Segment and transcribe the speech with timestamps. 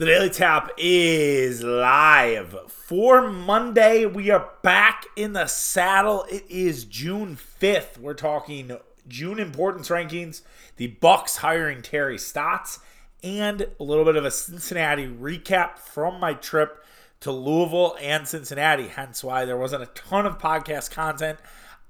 [0.00, 4.06] The Daily Tap is live for Monday.
[4.06, 6.24] We are back in the saddle.
[6.30, 7.98] It is June 5th.
[7.98, 10.40] We're talking June importance rankings,
[10.76, 12.78] the Bucks hiring Terry Stotts,
[13.22, 16.82] and a little bit of a Cincinnati recap from my trip
[17.20, 18.88] to Louisville and Cincinnati.
[18.88, 21.38] Hence why there wasn't a ton of podcast content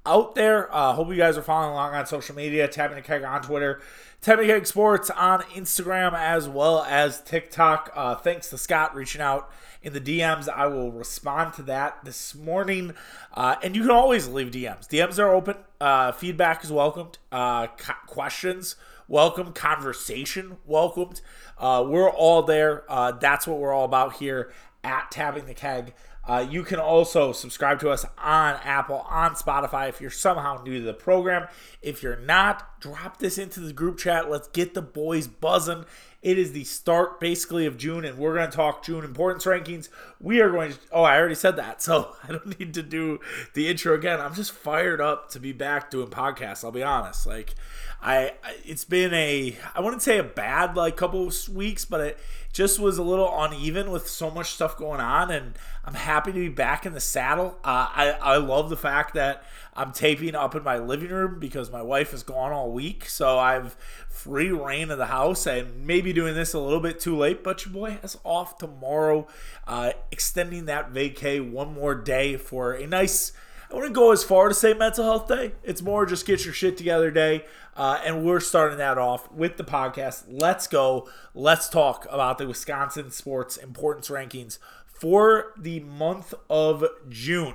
[0.05, 0.75] out there.
[0.75, 3.81] Uh, hope you guys are following along on social media, tapping the keg on Twitter,
[4.23, 7.91] the keg sports on Instagram as well as TikTok.
[7.95, 9.51] Uh, thanks to Scott reaching out
[9.83, 10.49] in the DMs.
[10.49, 12.93] I will respond to that this morning.
[13.33, 14.87] Uh, and you can always leave DMs.
[14.87, 15.57] DMs are open.
[15.81, 17.19] Uh, feedback is welcomed.
[17.33, 18.77] Uh, co- questions
[19.09, 19.53] welcome.
[19.53, 21.23] Conversation welcomed.
[21.59, 22.85] Uh, we're all there.
[23.21, 24.53] that's what we're all about here
[24.85, 25.95] at Tapping the Keg.
[26.31, 30.79] Uh, you can also subscribe to us on Apple, on Spotify if you're somehow new
[30.79, 31.49] to the program.
[31.83, 34.31] If you're not, drop this into the group chat.
[34.31, 35.87] Let's get the boys buzzing.
[36.23, 39.89] It is the start basically of June, and we're going to talk June importance rankings.
[40.21, 43.19] We are going to, oh, I already said that, so I don't need to do
[43.55, 44.21] the intro again.
[44.21, 47.27] I'm just fired up to be back doing podcasts, I'll be honest.
[47.27, 47.57] Like,
[48.03, 48.33] I,
[48.65, 52.19] it's been a, I wouldn't say a bad like couple of weeks, but it
[52.53, 56.39] just was a little uneven with so much stuff going on, and I'm happy to
[56.39, 57.59] be back in the saddle.
[57.63, 61.71] Uh, I, I love the fact that I'm taping up in my living room because
[61.71, 63.09] my wife is gone all week.
[63.09, 63.77] So I've
[64.09, 67.65] free reign of the house and maybe doing this a little bit too late, but
[67.65, 69.27] your boy has off tomorrow,
[69.67, 73.33] uh, extending that vacay one more day for a nice.
[73.71, 75.53] I wouldn't go as far to say mental health day.
[75.63, 77.45] It's more just get your shit together day.
[77.77, 80.25] Uh, and we're starting that off with the podcast.
[80.29, 81.09] Let's go.
[81.35, 87.55] Let's talk about the Wisconsin sports importance rankings for the month of June.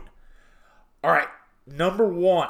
[1.04, 1.28] All right,
[1.68, 2.50] number one.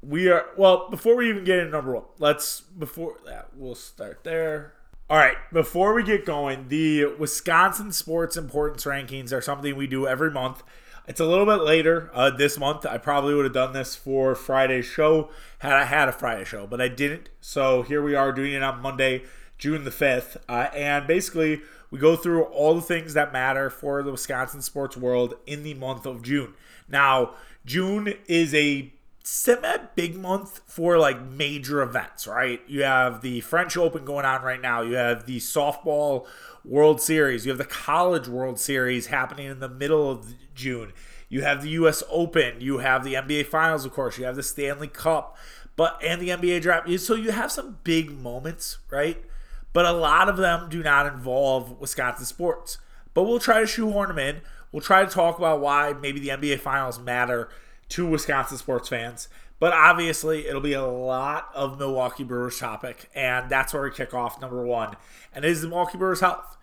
[0.00, 2.04] We are well before we even get into number one.
[2.18, 4.72] Let's before that we'll start there.
[5.08, 10.08] All right, before we get going, the Wisconsin sports importance rankings are something we do
[10.08, 10.62] every month.
[11.08, 12.86] It's a little bit later uh, this month.
[12.86, 16.66] I probably would have done this for Friday's show had I had a Friday show,
[16.66, 17.28] but I didn't.
[17.40, 19.24] So here we are doing it on Monday,
[19.58, 20.36] June the 5th.
[20.48, 24.96] Uh, and basically, we go through all the things that matter for the Wisconsin sports
[24.96, 26.54] world in the month of June.
[26.88, 27.34] Now,
[27.64, 28.92] June is a
[29.24, 32.60] semi big month for like major events, right?
[32.68, 34.82] You have the French Open going on right now.
[34.82, 36.26] You have the softball
[36.64, 37.44] World Series.
[37.44, 40.92] You have the College World Series happening in the middle of June.
[41.28, 44.42] You have the US Open, you have the NBA Finals of course, you have the
[44.42, 45.36] Stanley Cup,
[45.76, 46.90] but and the NBA draft.
[47.00, 49.24] So you have some big moments, right?
[49.72, 52.78] but a lot of them do not involve Wisconsin sports.
[53.14, 54.40] But we'll try to shoehorn them in.
[54.70, 57.48] We'll try to talk about why maybe the NBA Finals matter
[57.90, 59.28] to Wisconsin sports fans.
[59.58, 64.12] But obviously, it'll be a lot of Milwaukee Brewers topic, and that's where we kick
[64.12, 64.96] off number one.
[65.32, 66.56] And it is the Milwaukee Brewers health.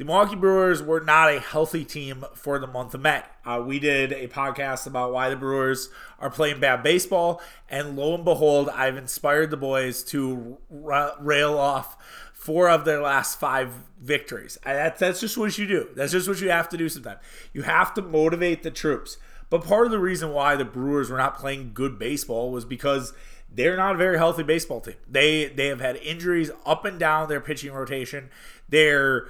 [0.00, 3.22] The Milwaukee Brewers were not a healthy team for the month of May.
[3.44, 8.14] Uh, we did a podcast about why the Brewers are playing bad baseball, and lo
[8.14, 10.56] and behold, I've inspired the boys to
[10.86, 11.98] r- rail off
[12.32, 14.56] four of their last five victories.
[14.64, 15.90] That's, that's just what you do.
[15.94, 17.20] That's just what you have to do sometimes.
[17.52, 19.18] You have to motivate the troops.
[19.50, 23.12] But part of the reason why the Brewers were not playing good baseball was because
[23.52, 24.94] they're not a very healthy baseball team.
[25.06, 28.30] They they have had injuries up and down their pitching rotation.
[28.66, 29.28] Their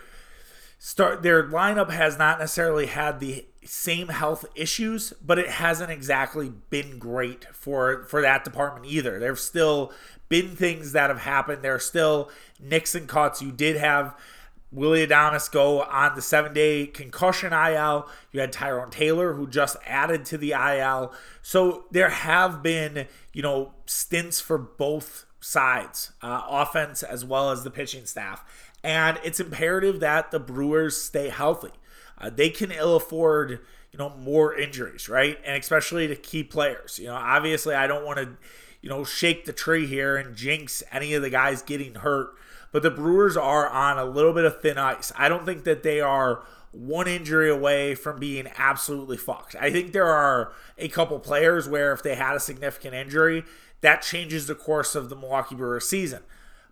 [0.80, 6.50] start their lineup has not necessarily had the same health issues, but it hasn't exactly
[6.70, 9.20] been great for for that department either.
[9.20, 9.92] There've still
[10.28, 11.62] been things that have happened.
[11.62, 13.42] There are still and cuts.
[13.42, 14.16] You did have
[14.72, 18.08] Willy Adames go on the seven day concussion IL.
[18.32, 21.12] You had Tyrone Taylor, who just added to the IL.
[21.42, 27.64] So there have been, you know, stints for both sides, uh, offense as well as
[27.64, 28.69] the pitching staff.
[28.82, 31.72] And it's imperative that the Brewers stay healthy.
[32.18, 33.60] Uh, they can ill afford,
[33.92, 35.38] you know, more injuries, right?
[35.44, 36.98] And especially to key players.
[36.98, 38.36] You know, obviously, I don't want to,
[38.80, 42.34] you know, shake the tree here and jinx any of the guys getting hurt
[42.72, 45.12] but the Brewers are on a little bit of thin ice.
[45.16, 46.42] I don't think that they are
[46.72, 49.56] one injury away from being absolutely fucked.
[49.56, 53.44] I think there are a couple players where if they had a significant injury,
[53.80, 56.22] that changes the course of the Milwaukee Brewers season.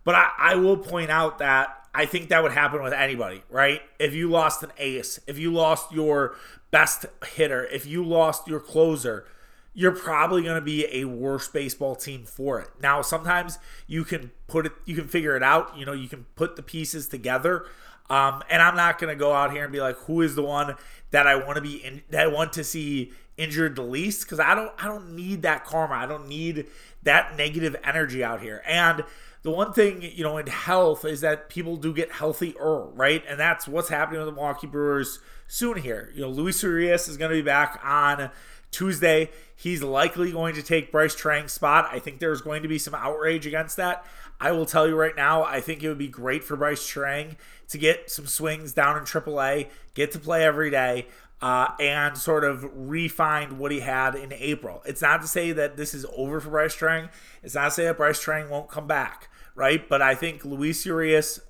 [0.04, 3.80] But I, I will point out that I think that would happen with anybody, right?
[3.98, 6.36] If you lost an ace, if you lost your
[6.70, 9.26] best hitter, if you lost your closer,
[9.74, 12.68] you're probably going to be a worse baseball team for it.
[12.82, 15.76] Now, sometimes you can put it, you can figure it out.
[15.78, 17.64] You know, you can put the pieces together.
[18.10, 20.42] Um, and I'm not going to go out here and be like, who is the
[20.42, 20.74] one
[21.10, 24.22] that I want to be in, that I want to see injured the least?
[24.22, 25.94] Because I don't, I don't need that karma.
[25.94, 26.66] I don't need
[27.02, 28.62] that negative energy out here.
[28.66, 29.04] And
[29.42, 33.22] the one thing, you know, in health is that people do get healthier, right?
[33.28, 36.10] And that's what's happening with the Milwaukee Brewers soon here.
[36.14, 38.30] You know, Luis Urias is going to be back on
[38.70, 39.30] Tuesday.
[39.54, 41.88] He's likely going to take Bryce Turang's spot.
[41.90, 44.04] I think there's going to be some outrage against that.
[44.40, 47.36] I will tell you right now, I think it would be great for Bryce Turang
[47.68, 51.06] to get some swings down in AAA, get to play every day
[51.40, 54.82] uh, and sort of refine what he had in April.
[54.84, 57.10] It's not to say that this is over for Bryce Turang.
[57.42, 59.88] It's not to say that Bryce Turang won't come back, right?
[59.88, 61.40] But I think Luis Urias,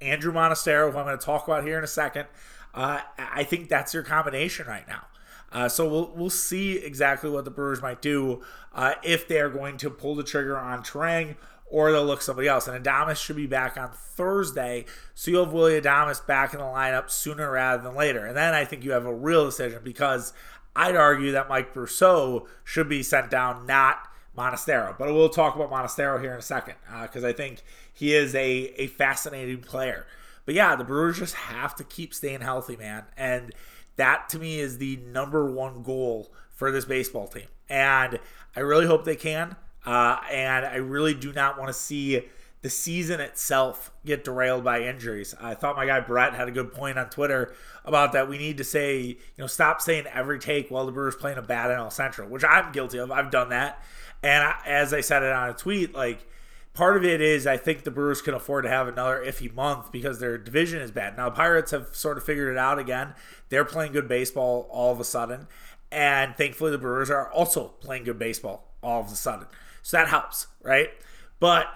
[0.00, 2.26] Andruw Monasterio, who I'm going to talk about here in a second,
[2.74, 5.06] uh, I think that's your combination right now.
[5.52, 8.42] Uh, so we'll we'll see exactly what the Brewers might do
[8.74, 11.36] uh, if they are going to pull the trigger on Turang
[11.70, 12.68] or they'll look somebody else.
[12.68, 14.84] And Adames should be back on Thursday,
[15.14, 18.26] so you'll have Willy Adames back in the lineup sooner rather than later.
[18.26, 20.32] And then I think you have a real decision because
[20.74, 24.96] I'd argue that Mike Brosseau should be sent down, not Monasterio.
[24.96, 28.34] But we'll talk about Monasterio here in a second because uh, I think he is
[28.34, 30.06] a, a fascinating player.
[30.44, 33.04] But yeah, the Brewers just have to keep staying healthy, man.
[33.16, 33.52] And
[33.96, 37.48] that to me is the number one goal for this baseball team.
[37.68, 38.20] And
[38.54, 39.56] I really hope they can.
[39.86, 42.22] Uh, and I really do not want to see
[42.62, 45.34] the season itself get derailed by injuries.
[45.40, 47.54] I thought my guy Brett had a good point on Twitter
[47.84, 48.28] about that.
[48.28, 51.42] We need to say, you know, stop saying every take while the Brewers playing a
[51.42, 53.12] bad NL Central, which I'm guilty of.
[53.12, 53.84] I've done that.
[54.22, 56.26] And I, as I said it on a tweet, like
[56.74, 59.92] part of it is I think the Brewers can afford to have another iffy month
[59.92, 61.16] because their division is bad.
[61.16, 63.14] Now, the Pirates have sort of figured it out again.
[63.48, 65.46] They're playing good baseball all of a sudden.
[65.92, 69.46] And thankfully, the Brewers are also playing good baseball all of a sudden.
[69.86, 70.90] So that helps, right?
[71.38, 71.68] But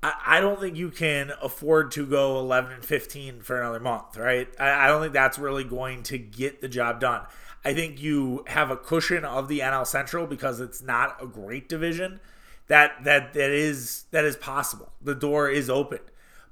[0.00, 4.46] I, don't think you can afford to go 11 and 15 for another month, right?
[4.56, 7.22] I, don't think that's really going to get the job done.
[7.64, 11.68] I think you have a cushion of the NL Central because it's not a great
[11.68, 12.20] division.
[12.68, 14.92] That that that is that is possible.
[15.02, 15.98] The door is open,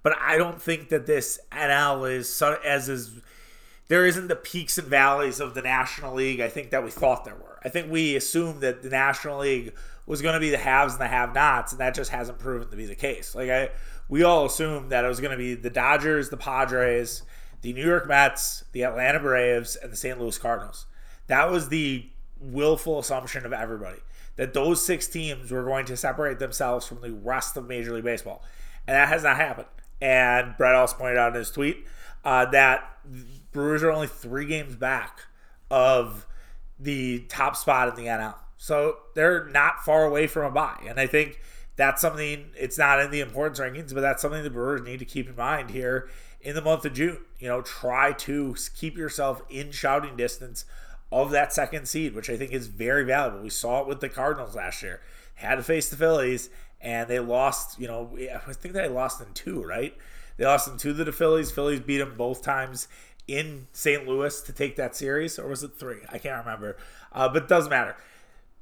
[0.03, 3.21] but I don't think that this NL is as is.
[3.87, 6.41] There isn't the peaks and valleys of the National League.
[6.41, 7.61] I think that we thought there were.
[7.65, 9.75] I think we assumed that the National League
[10.07, 12.77] was going to be the haves and the have-nots, and that just hasn't proven to
[12.77, 13.35] be the case.
[13.35, 13.71] Like I,
[14.09, 17.23] we all assumed that it was going to be the Dodgers, the Padres,
[17.63, 20.21] the New York Mets, the Atlanta Braves, and the St.
[20.21, 20.87] Louis Cardinals.
[21.27, 22.09] That was the
[22.39, 24.01] willful assumption of everybody
[24.37, 28.05] that those six teams were going to separate themselves from the rest of Major League
[28.05, 28.43] Baseball,
[28.87, 29.69] and that has not happened.
[30.01, 31.87] And Brett also pointed out in his tweet
[32.25, 32.99] uh, that
[33.53, 35.21] Brewers are only three games back
[35.71, 36.27] of
[36.79, 38.35] the top spot in the NL.
[38.65, 40.83] So they're not far away from a bye.
[40.89, 41.39] And I think
[41.77, 45.05] that's something, it's not in the importance rankings, but that's something the Brewers need to
[45.05, 46.09] keep in mind here
[46.41, 47.19] in the month of June.
[47.39, 50.65] You know, try to keep yourself in shouting distance
[51.13, 53.43] of that second seed, which I think is very valuable.
[53.43, 55.03] We saw it with the Cardinals last year.
[55.35, 56.49] Had to face the Phillies,
[56.81, 58.17] and they lost, you know,
[58.49, 59.95] I think they lost in two, right?
[60.39, 61.51] They lost in two to the Phillies.
[61.51, 62.89] Phillies beat them both times
[63.29, 64.09] in St.
[64.09, 65.99] Louis to take that series, or was it three?
[66.11, 66.79] I can't remember.
[67.13, 67.95] Uh, but it doesn't matter.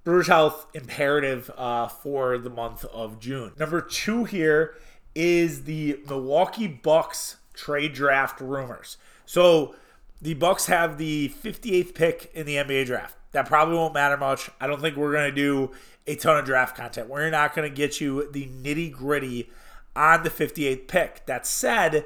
[0.04, 3.52] Brewers Health imperative uh, for the month of June.
[3.58, 4.75] Number two here
[5.14, 8.96] is the Milwaukee Bucks trade draft rumors.
[9.26, 9.75] So
[10.20, 13.16] the Bucks have the 58th pick in the NBA draft.
[13.32, 14.50] That probably won't matter much.
[14.60, 15.70] I don't think we're going to do
[16.06, 17.08] a ton of draft content.
[17.08, 19.50] We're not going to get you the nitty gritty
[19.94, 21.26] on the 58th pick.
[21.26, 22.04] That said,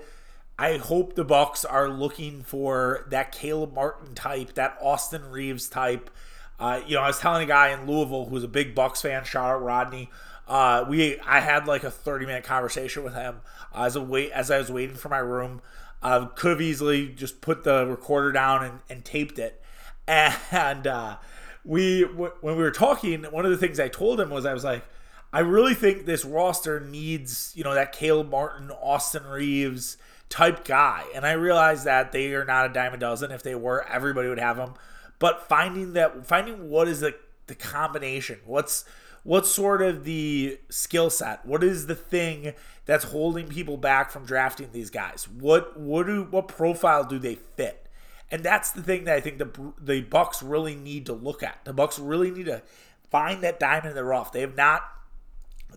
[0.59, 6.11] I hope the Bucks are looking for that Caleb Martin type, that Austin Reaves type
[6.59, 9.25] uh, you know, I was telling a guy in Louisville who's a big Bucks fan,
[9.25, 10.11] shout out Rodney.
[10.49, 13.41] Uh, we I had like a 30 minute conversation with him
[13.75, 15.61] as a wait as I was waiting for my room.
[16.03, 19.61] Uh, could have easily just put the recorder down and, and taped it.
[20.09, 21.17] And uh,
[21.65, 24.55] we w- when we were talking, one of the things I told him was I
[24.55, 24.85] was like,
[25.33, 29.97] I really think this roster needs you know that Caleb Martin, Austin Reaves
[30.29, 31.05] type guy.
[31.15, 33.33] And I realized that they are not a dime a dozen.
[33.33, 34.75] If they were, everybody would have them
[35.19, 37.15] but finding that finding what is the
[37.47, 38.85] the combination what's
[39.23, 42.55] what's sort of the skill set what is the thing
[42.87, 45.29] that's holding people back from drafting these guys?
[45.29, 47.89] What what do what profile do they fit?
[48.31, 51.65] And that's the thing that i think the the bucks really need to look at.
[51.65, 52.63] The bucks really need to
[53.11, 54.33] find that diamond in the rough.
[54.33, 54.83] They have not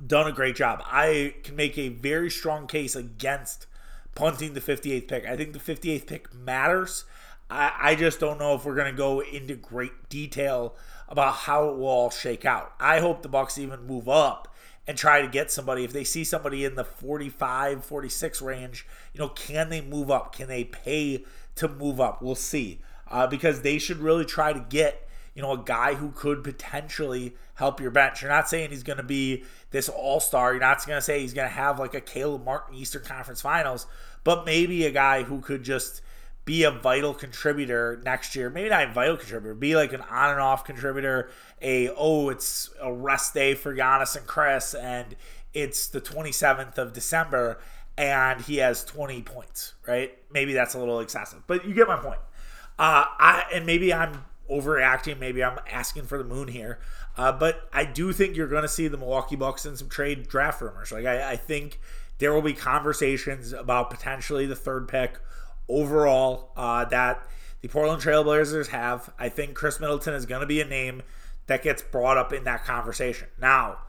[0.06, 0.82] done a great job.
[0.86, 3.66] I can make a very strong case against
[4.16, 5.26] punting the 58th pick.
[5.26, 7.06] I think the 58th pick matters
[7.50, 10.76] I, I just don't know if we're going to go into great detail
[11.08, 12.74] about how it will all shake out.
[12.80, 14.54] I hope the Bucks even move up
[14.88, 15.84] and try to get somebody.
[15.84, 20.36] If they see somebody in the 45, 46 range, you know, can they move up?
[20.36, 21.26] Can they pay
[21.56, 22.22] to move up?
[22.22, 22.80] We'll see.
[23.08, 27.34] Uh, because they should really try to get you know, a guy who could potentially
[27.54, 28.22] help your bench.
[28.22, 30.52] You're not saying he's going to be this all star.
[30.52, 33.40] You're not going to say he's going to have like a Caleb Martin Eastern Conference
[33.40, 33.88] Finals,
[34.26, 36.02] but maybe a guy who could just
[36.46, 38.50] be a vital contributor next year.
[38.50, 41.30] Maybe not a vital contributor, be like an on and off contributor.
[41.62, 45.16] A oh, it's a rest day for Giannis and Khris, and
[45.54, 47.60] it's the 27th of December,
[47.98, 49.74] and he has 20 points.
[49.88, 50.18] Right?
[50.32, 52.20] Maybe that's a little excessive, but you get my point.
[52.78, 55.20] Uh, I and maybe I'm overreacting.
[55.20, 56.80] Maybe I'm asking for the moon here.
[57.18, 60.28] Uh, but I do think you're going to see the Milwaukee Bucks in some trade
[60.28, 60.92] draft rumors.
[60.92, 61.80] Like I, I think
[62.20, 65.20] there will be conversations about potentially the third pick
[65.70, 67.24] overall uh, that
[67.62, 69.12] the Portland Trailblazers have.
[69.20, 71.02] I think Khris Middleton is going to be a name
[71.48, 73.28] that gets brought up in that conversation.
[73.40, 73.80] Now,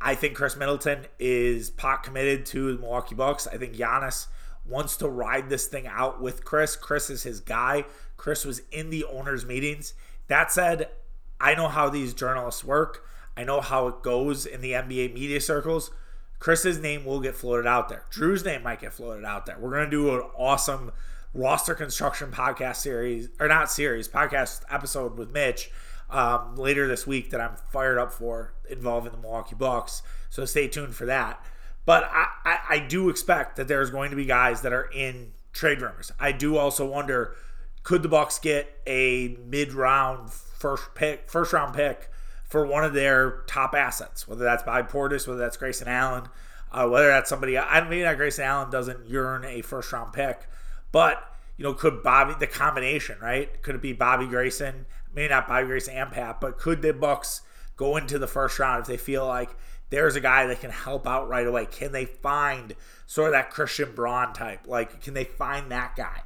[0.00, 3.46] I think Khris Middleton is pot committed to the Milwaukee Bucks.
[3.46, 4.26] I think Giannis
[4.66, 6.76] wants to ride this thing out with Khris.
[6.76, 7.84] Khris is his guy.
[8.16, 9.94] Khris was in the owners' meetings.
[10.28, 10.88] That said,
[11.40, 13.04] I know how these journalists work.
[13.36, 15.90] I know how it goes in the NBA media circles.
[16.38, 18.04] Khris's name will get floated out there.
[18.10, 19.56] Drew's name might get floated out there.
[19.58, 20.92] We're going to do an awesome
[21.32, 25.70] roster construction podcast series, or not series, podcast episode with Mitch
[26.10, 30.02] um, later this week that I'm fired up for involving the Milwaukee Bucks.
[30.30, 31.44] So stay tuned for that.
[31.86, 35.32] But I, I, I do expect that there's going to be guys that are in
[35.52, 36.12] trade rumors.
[36.18, 37.34] I do also wonder
[37.82, 42.10] could the Bucks get a mid-round first pick, first round pick
[42.54, 46.28] for one of their top assets, whether that's Bobby Portis, whether that's Grayson Allen,
[46.70, 47.58] uh, whether that's somebody.
[47.58, 50.46] I mean, that Grayson Allen doesn't yearn a first round pick,
[50.92, 51.20] but
[51.56, 53.60] you know, could Bobby the combination right?
[53.62, 54.86] Could it be Bobby Grayson?
[55.12, 57.40] Maybe not Bobby Grayson and Pat, but could the Bucks
[57.74, 59.50] go into the first round if they feel like
[59.90, 61.66] there's a guy that can help out right away?
[61.66, 64.68] Can they find sort of that Christian Braun type?
[64.68, 66.20] Like, can they find that guy?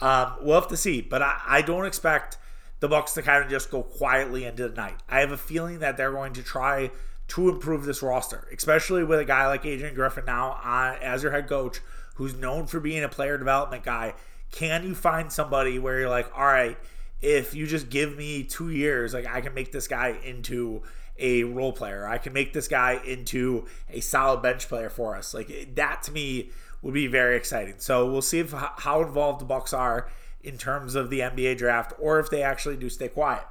[0.00, 2.38] Um, we'll have to see, but I, I don't expect
[2.82, 4.96] the Bucks to kind of just go quietly into the night.
[5.08, 6.90] I have a feeling that they're going to try
[7.28, 11.30] to improve this roster, especially with a guy like Adrian Griffin now on, as your
[11.30, 11.78] head coach,
[12.16, 14.14] who's known for being a player development guy.
[14.50, 16.76] Can you find somebody where you're like, all right,
[17.20, 20.82] if you just give me two years, like I can make this guy into
[21.20, 22.04] a role player.
[22.04, 25.34] I can make this guy into a solid bench player for us.
[25.34, 26.50] Like that to me
[26.82, 27.74] would be very exciting.
[27.78, 30.08] So we'll see if how involved the Bucks are
[30.42, 33.44] in terms of the NBA draft or if they actually do stay quiet.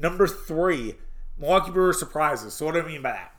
[0.00, 0.94] Number three,
[1.38, 2.54] Milwaukee Brewers surprises.
[2.54, 3.34] So what do I mean by that?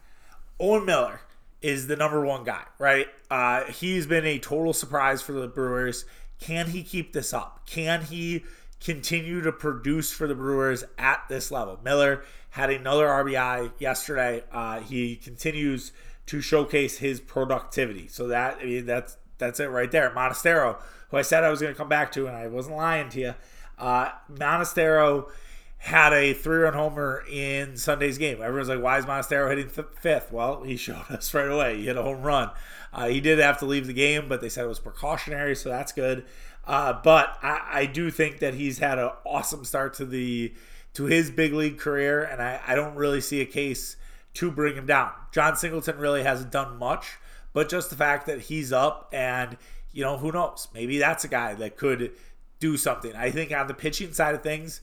[0.59, 1.21] Owen Miller
[1.61, 3.07] is the number one guy, right?
[3.29, 6.05] Uh, he's been a total surprise for the Brewers.
[6.39, 7.61] Can he keep this up?
[7.65, 8.43] Can he
[8.79, 11.79] continue to produce for the Brewers at this level?
[11.83, 14.43] Miller had another RBI yesterday.
[14.51, 15.91] Uh, he continues
[16.27, 18.07] to showcase his productivity.
[18.07, 20.09] So that I mean that's that's it right there.
[20.11, 20.77] Monasterio
[21.09, 23.19] who I said I was going to come back to, and I wasn't lying to
[23.19, 23.35] you.
[23.77, 25.29] Uh, Monasterio
[25.77, 28.41] had a three-run homer in Sunday's game.
[28.41, 30.31] Everyone's like, "Why is Monasterio hitting th- fifth?
[30.31, 31.77] Well, he showed us right away.
[31.77, 32.51] He hit a home run.
[32.93, 35.69] Uh, he did have to leave the game, but they said it was precautionary, so
[35.69, 36.25] that's good.
[36.65, 40.51] Uh, but I, I, do think that he's had an awesome start to the
[40.93, 43.97] to his big league career, and I, I don't really see a case
[44.35, 45.11] to bring him down.
[45.31, 47.17] Jon Singleton really hasn't done much,
[47.55, 49.57] but just the fact that he's up and
[49.95, 50.67] you know, who knows?
[50.73, 52.11] Maybe that's a guy that could
[52.59, 53.15] do something.
[53.15, 54.81] I think on the pitching side of things,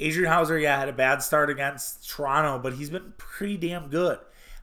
[0.00, 4.18] Adrian Houser, yeah, had a bad start against Toronto, but he's been pretty damn good.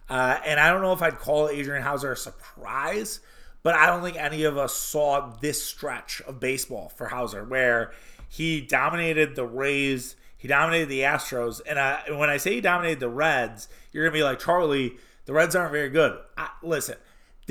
[0.09, 3.19] Uh, and I don't know if I'd call Adrian Houser a surprise,
[3.61, 7.91] but I don't think any of us saw this stretch of baseball for Houser where
[8.27, 11.61] he dominated the Rays, he dominated the Astros.
[11.69, 15.33] And I, when I say he dominated the Reds, you're to be like, Charlie, the
[15.33, 16.17] Reds aren't very good.
[16.35, 16.97] I, listen,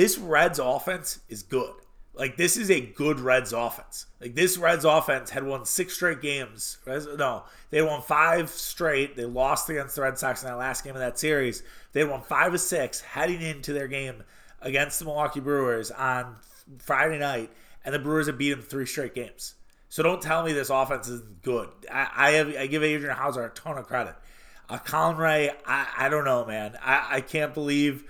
[0.00, 1.74] this Reds offense is good.
[2.14, 4.06] Like this is a good Reds offense.
[4.18, 6.78] Like this Reds offense had won six straight games.
[6.86, 9.14] No, they won five straight.
[9.14, 11.62] They lost against the Red Sox in that last game of that series.
[11.92, 14.22] They won five of six heading into their game
[14.62, 16.36] against the Milwaukee Brewers on
[16.78, 17.50] Friday night,
[17.84, 19.52] and the Brewers have beat them three straight games.
[19.90, 21.68] So don't tell me this offense is good.
[21.92, 24.14] I, I have I give Adrian Houser a ton of credit.
[24.66, 26.78] Uh, Colin Rea, I, I don't know, man.
[26.80, 28.04] I, I can't believe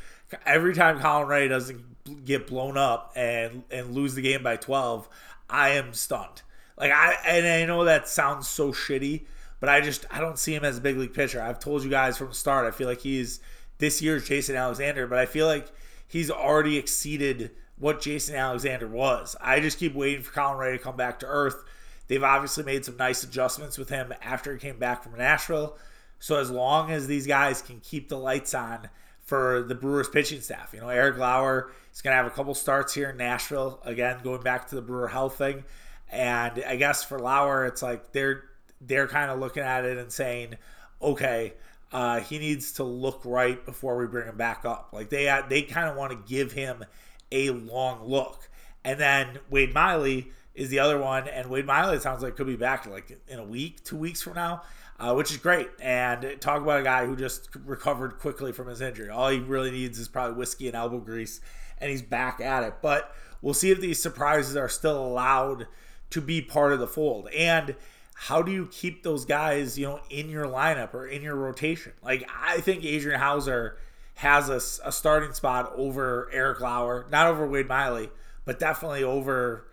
[0.46, 5.08] every time Colin Rea doesn't get blown up and and lose the game by 12,
[5.48, 6.42] I am stunned.
[6.76, 9.26] Like I and I know that sounds so shitty,
[9.60, 11.40] but I just I don't see him as a big league pitcher.
[11.40, 12.66] I've told you guys from the start.
[12.66, 13.40] I feel like he's
[13.78, 15.70] this year's Jason Alexander, but I feel like
[16.06, 19.36] he's already exceeded what Jason Alexander was.
[19.40, 21.64] I just keep waiting for Colin Rea to come back to earth.
[22.08, 25.78] They've obviously made some nice adjustments with him after he came back from Nashville.
[26.18, 28.90] So as long as these guys can keep the lights on
[29.30, 32.52] for the Brewers pitching staff, you know, Eric Lauer is going to have a couple
[32.52, 33.80] starts here in Nashville.
[33.84, 35.62] Again, going back to the Brewer Health thing.
[36.10, 38.42] And I guess for Lauer, it's like they're
[38.80, 40.56] they're kind of looking at it and saying,
[41.00, 41.52] okay,
[41.92, 44.88] uh, he needs to look right before we bring him back up.
[44.92, 46.84] Like they they kind of want to give him
[47.30, 48.48] a long look.
[48.84, 52.56] And then Wade Miley is the other one, and Wade Miley sounds like could be
[52.56, 54.62] back like in a week, two weeks from now,
[55.00, 55.68] uh, which is great.
[55.80, 59.08] And talk about a guy who just recovered quickly from his injury.
[59.08, 61.40] All he really needs is probably whiskey and elbow grease,
[61.78, 62.74] and he's back at it.
[62.82, 65.66] But we'll see if these surprises are still allowed
[66.10, 67.28] to be part of the fold.
[67.30, 67.74] And
[68.14, 71.92] how do you keep those guys, you know, in your lineup or in your rotation?
[72.02, 73.78] Like I think Adrian Houser
[74.16, 78.10] has a, a starting spot over Eric Lauer, not over Wade Miley,
[78.44, 79.66] but definitely over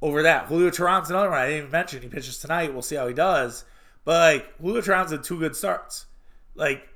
[0.00, 0.46] over that.
[0.46, 2.02] Julio Teheran's another one I didn't even mention.
[2.02, 2.72] He pitches tonight.
[2.72, 3.64] We'll see how he does.
[4.04, 6.06] But like Teheran's had two good starts.
[6.54, 6.88] Like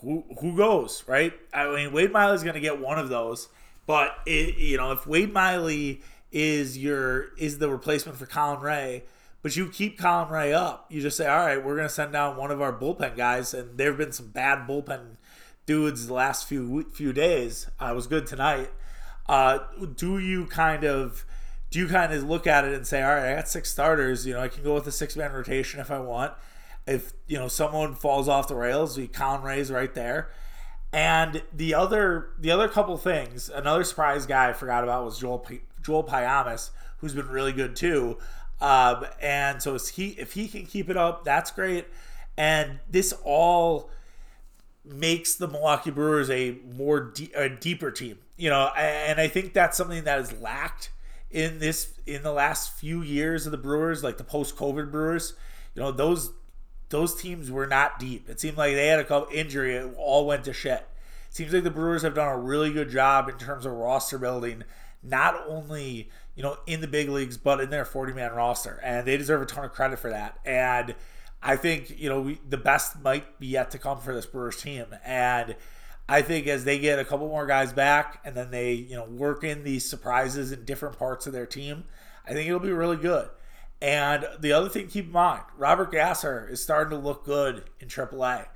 [0.00, 1.32] who who goes right?
[1.52, 3.48] I mean Wade Miley's going to get one of those,
[3.86, 6.02] but it, you know if Wade Miley
[6.32, 9.02] is your is the replacement for Colin Rea,
[9.42, 10.86] but you keep Colin Rea up.
[10.90, 13.52] You just say, all right, we're going to send down one of our bullpen guys.
[13.52, 15.16] And there have been some bad bullpen
[15.66, 17.68] dudes the last few few days.
[17.78, 18.70] I was good tonight.
[19.28, 19.60] Uh,
[19.96, 21.24] do you kind of
[21.72, 24.26] do you kind of look at it and say, all right, I got six starters.
[24.26, 26.34] You know, I can go with a six man rotation if I want.
[26.86, 30.30] If you know someone falls off the rails, we Colin Rea's right there.
[30.92, 35.46] And the other the other couple things, another surprise guy I forgot about was Joel
[35.80, 38.18] Joel Payamps, who's been really good too.
[38.60, 41.86] Um, and so he if he can keep it up, that's great.
[42.36, 43.88] And this all
[44.84, 48.66] makes the Milwaukee Brewers a more de- a deeper team, you know.
[48.76, 50.90] And I think that's something that is lacked
[51.32, 55.34] in this in the last few years of the Brewers, like the post COVID Brewers.
[55.74, 56.32] You know, those
[56.90, 58.28] those teams were not deep.
[58.28, 60.86] It seemed like they had a couple injury, it all went to shit.
[61.28, 64.18] It seems like the Brewers have done a really good job in terms of roster
[64.18, 64.64] building,
[65.02, 68.80] not only you know, in the big leagues, but in their 40 man roster.
[68.82, 70.38] And they deserve a ton of credit for that.
[70.44, 70.94] And
[71.42, 74.60] I think, you know, we, the best might be yet to come for this Brewers
[74.60, 74.86] team.
[75.04, 75.56] And
[76.08, 79.04] I think as they get a couple more guys back and then they, you know,
[79.04, 81.84] work in these surprises in different parts of their team,
[82.26, 83.28] I think it'll be really good.
[83.80, 87.64] And the other thing, to keep in mind, Robert Gasser is starting to look good
[87.80, 88.46] in AAA.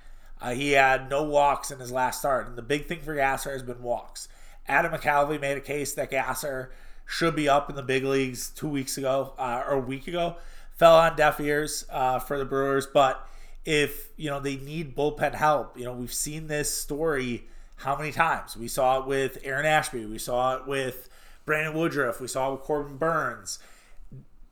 [0.41, 3.51] Uh, he had no walks in his last start, and the big thing for Gasser
[3.51, 4.29] has been walks.
[4.69, 6.73] Adam McCalvy made a case that Gasser
[7.07, 10.37] should be up in the big leagues two weeks ago uh, or a week ago.
[10.73, 13.27] Fell on deaf ears uh, for the Brewers, but
[13.67, 17.45] if you know they need bullpen help, you know we've seen this story
[17.81, 18.57] how many times?
[18.57, 21.11] We saw it with Aaron Ashby, we saw it with
[21.45, 23.59] Brandon Woodruff, we saw it with Corbin Burnes,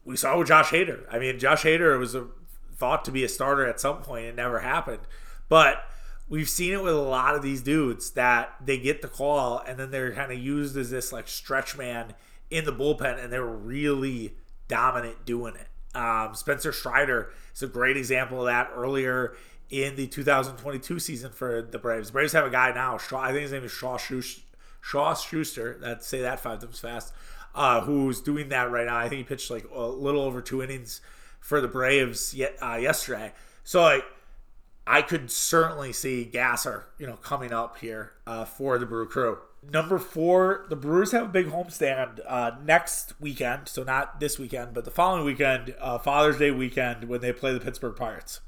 [0.04, 1.04] we saw it with Josh Hader.
[1.10, 2.26] I mean, Josh Hader was a,
[2.76, 5.00] thought to be a starter at some point, it never happened,
[5.48, 5.84] but
[6.28, 9.78] we've seen it with a lot of these dudes that they get the call and
[9.78, 12.14] then they're kind of used as this like stretch man
[12.50, 14.34] in the bullpen, and they're really
[14.68, 15.68] dominant doing it.
[15.94, 19.36] Um, Spencer Strider is a great example of that earlier
[19.70, 22.08] in the 2022 season for the Braves.
[22.08, 24.42] The Braves have a guy now, Shaw, I think his name is Shaw Schuster.
[24.80, 27.14] Shaw Schuster, that say that five times fast,
[27.54, 28.96] uh, who's doing that right now.
[28.96, 31.00] I think he pitched like a little over two innings
[31.40, 33.32] for the Braves yet, uh, yesterday.
[33.62, 34.04] So like,
[34.86, 39.38] I could certainly see Gasser, you know, coming up here uh, for the Brew Crew.
[39.72, 43.68] Number four, the Brewers have a big homestand uh, next weekend.
[43.68, 47.52] So not this weekend, but the following weekend, uh, Father's Day weekend, when they play
[47.52, 48.40] the Pittsburgh Pirates.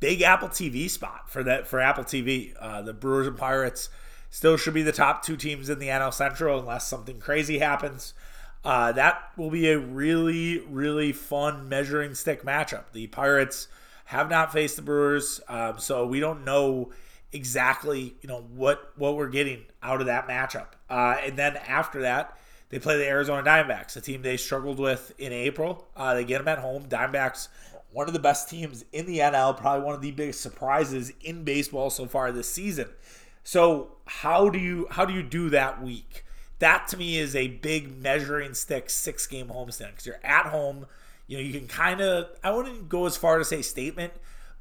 [0.00, 2.54] Big Apple TV spot for that for Apple TV.
[2.58, 3.90] Uh, the Brewers and Pirates
[4.30, 8.14] still should be the top two teams in the NL Central unless something crazy happens.
[8.64, 12.84] Uh, that will be a really, really fun measuring stick matchup.
[12.92, 13.68] The Pirates
[14.06, 16.90] have not faced the Brewers, um, so we don't know
[17.32, 20.68] exactly you know what what we're getting out of that matchup.
[20.88, 22.36] Uh, and then after that,
[22.70, 25.88] they play the Arizona Diamondbacks, a team they struggled with in April.
[25.96, 26.86] Uh, they get them at home.
[26.88, 27.48] Diamondbacks,
[27.92, 31.44] one of the best teams in the NL, probably one of the biggest surprises in
[31.44, 32.88] baseball so far this season.
[33.42, 36.24] So how do you how do you do that week?
[36.60, 40.86] That to me is a big measuring stick six game homestand because you're at home.
[41.26, 44.12] You know you can kind of I wouldn't go as far to say statement,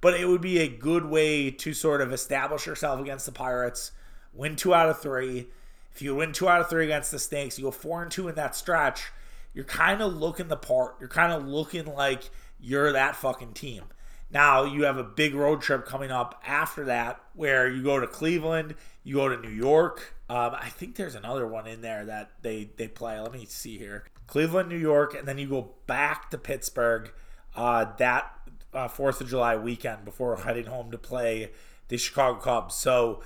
[0.01, 3.91] but it would be a good way to sort of establish yourself against the Pirates,
[4.33, 5.47] win two out of three.
[5.93, 8.27] If you win two out of three against the Snakes, you go four and two
[8.27, 9.11] in that stretch.
[9.53, 10.95] You're kind of looking the part.
[10.99, 13.83] You're kind of looking like you're that fucking team.
[14.31, 18.07] Now you have a big road trip coming up after that, where you go to
[18.07, 20.13] Cleveland, you go to New York.
[20.29, 23.19] Um, I think there's another one in there that they they play.
[23.19, 27.11] Let me see here: Cleveland, New York, and then you go back to Pittsburgh.
[27.55, 28.31] Uh, that
[28.73, 31.51] uh, Fourth of July weekend before heading home to play
[31.87, 32.75] the Chicago Cubs.
[32.75, 33.21] So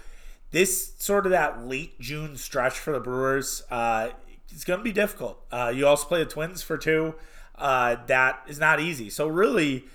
[0.52, 4.10] this sort of that late June stretch for the Brewers, uh,
[4.50, 5.44] it's going to be difficult.
[5.52, 7.16] Uh, you also play the Twins for two.
[7.56, 9.10] Uh, that is not easy.
[9.10, 9.86] So really,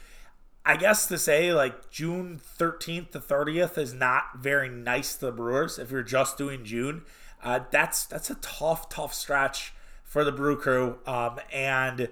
[0.64, 5.32] I guess to say like June 13th to 30th is not very nice to the
[5.32, 7.02] Brewers if you're just doing June.
[7.42, 12.08] Uh, that's that's a tough, tough stretch for the Brew Crew, um, and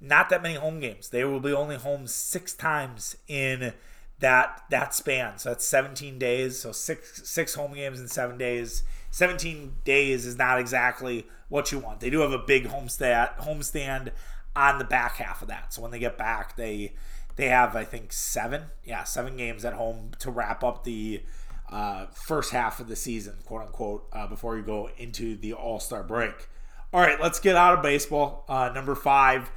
[0.00, 1.08] not that many home games.
[1.08, 3.72] They will be only home six times in
[4.20, 5.38] that that span.
[5.38, 6.60] So that's 17 days.
[6.60, 8.82] So six six home games in seven days.
[9.12, 12.00] 17 days is not exactly what you want.
[12.00, 14.10] They do have a big homestand homestand
[14.54, 15.72] on the back half of that.
[15.72, 16.92] So when they get back, they
[17.36, 21.22] they have, I think, seven, yeah, seven games at home to wrap up the
[21.70, 25.80] uh, first half of the season, quote unquote, uh, before you go into the All
[25.80, 26.48] Star break.
[26.92, 28.44] All right, let's get out of baseball.
[28.48, 29.50] Uh, number five,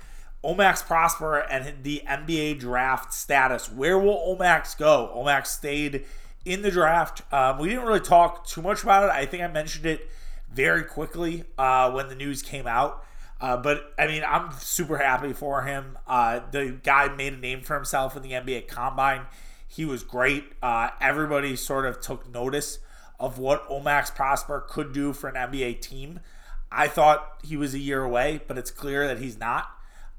[0.43, 3.71] Omax Prosper and the NBA draft status.
[3.71, 5.11] Where will Omax go?
[5.15, 6.05] Omax stayed
[6.45, 7.21] in the draft.
[7.33, 9.11] Um, we didn't really talk too much about it.
[9.11, 10.09] I think I mentioned it
[10.51, 13.05] very quickly uh, when the news came out.
[13.39, 15.97] Uh, but I mean, I'm super happy for him.
[16.07, 19.25] Uh, the guy made a name for himself in the NBA Combine.
[19.67, 20.45] He was great.
[20.61, 22.79] Uh, everybody sort of took notice
[23.19, 26.19] of what Omax Prosper could do for an NBA team.
[26.71, 29.69] I thought he was a year away, but it's clear that he's not.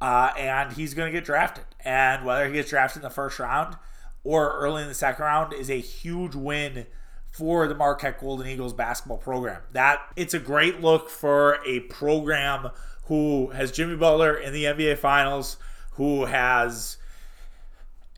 [0.05, 1.65] Uh, and he's going to get drafted.
[1.83, 3.79] And whether he gets drafted in the first round
[4.23, 6.85] or early in the second round is a huge win
[7.31, 9.63] for the Marquette Golden Eagles basketball program.
[9.73, 12.69] That it's a great look for a program
[13.07, 15.57] who has Jimmy Butler in the NBA Finals,
[15.93, 16.99] who has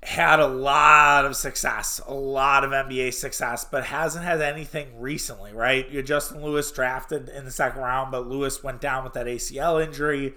[0.03, 5.53] had a lot of success, a lot of NBA success, but hasn't had anything recently,
[5.53, 5.88] right?
[5.88, 9.81] You Justin Lewis drafted in the second round, but Lewis went down with that ACL
[9.81, 10.35] injury.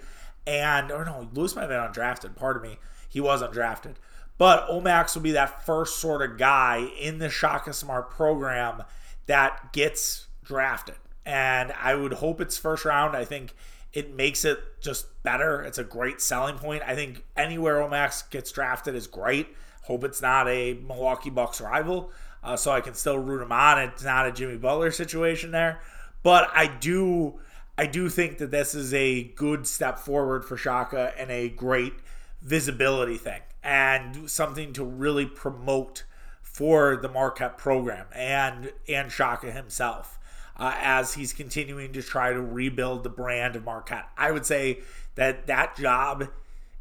[0.50, 2.34] And, or no, Lewis might have been undrafted.
[2.34, 2.78] Pardon me.
[3.08, 3.94] He was undrafted.
[4.36, 8.82] But Omax will be that first sort of guy in the Shaka Smart program
[9.26, 10.96] that gets drafted.
[11.24, 13.16] And I would hope it's first round.
[13.16, 13.54] I think
[13.92, 15.62] it makes it just better.
[15.62, 16.82] It's a great selling point.
[16.84, 19.54] I think anywhere Omax gets drafted is great.
[19.82, 22.10] Hope it's not a Milwaukee Bucks rival,
[22.42, 23.78] uh, so I can still root him on.
[23.78, 25.80] It's not a Jimmy Butler situation there,
[26.24, 27.38] but I do,
[27.78, 31.94] I do think that this is a good step forward for Shaka and a great
[32.42, 36.04] visibility thing and something to really promote
[36.42, 40.18] for the Marquette program and and Shaka himself
[40.56, 44.08] uh, as he's continuing to try to rebuild the brand of Marquette.
[44.16, 44.80] I would say
[45.14, 46.28] that that job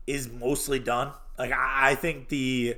[0.06, 1.12] is mostly done.
[1.38, 2.76] Like I, I think the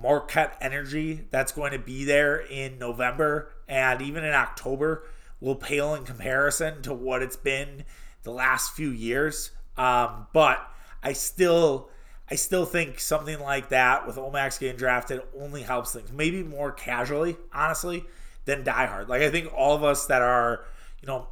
[0.00, 5.04] Marquette energy that's going to be there in November and even in October
[5.44, 7.84] will pale in comparison to what it's been
[8.22, 9.50] the last few years.
[9.76, 10.66] Um, but
[11.02, 11.90] I still
[12.30, 16.10] I still think something like that with Omax getting drafted only helps things.
[16.10, 18.04] Maybe more casually, honestly
[18.46, 19.10] than Die Hard.
[19.10, 20.64] Like I think all of us that are,
[21.02, 21.28] you know,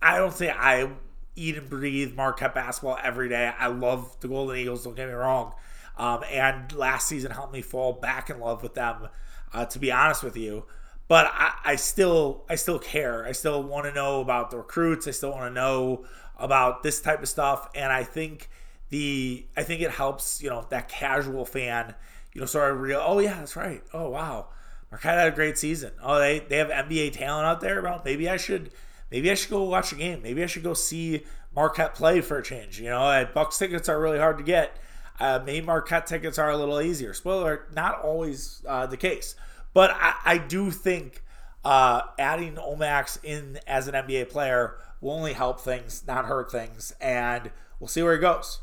[0.00, 0.90] I don't say I
[1.36, 3.52] eat and breathe Marquette basketball every day.
[3.56, 4.82] I love the Golden Eagles.
[4.82, 5.54] Don't get me wrong.
[5.96, 9.08] Um, and last season helped me fall back in love with them.
[9.52, 10.64] Uh, to be honest with you,
[11.08, 13.24] but I, I still I still care.
[13.24, 15.06] I still want to know about the recruits.
[15.06, 16.04] I still want to know
[16.38, 17.68] about this type of stuff.
[17.74, 18.48] And I think
[18.90, 21.94] the I think it helps you know that casual fan
[22.32, 23.02] you know sort of real.
[23.04, 23.82] Oh yeah, that's right.
[23.92, 24.48] Oh wow
[24.92, 25.90] Marquette had a great season.
[26.02, 27.80] Oh, they, they have NBA talent out there.
[27.80, 28.70] Well, maybe I should
[29.10, 30.20] maybe I should go watch a game.
[30.22, 31.24] Maybe I should go see
[31.56, 32.78] Marquette play for a change.
[32.78, 34.76] You know, Bucks tickets are really hard to get.
[35.18, 37.14] Uh, maybe Marquette tickets are a little easier.
[37.14, 39.34] Spoiler, not always uh, the case.
[39.74, 41.22] But I, I do think
[41.64, 46.94] uh, adding Omax in as an NBA player will only help things, not hurt things.
[47.00, 48.60] And we'll see where he goes.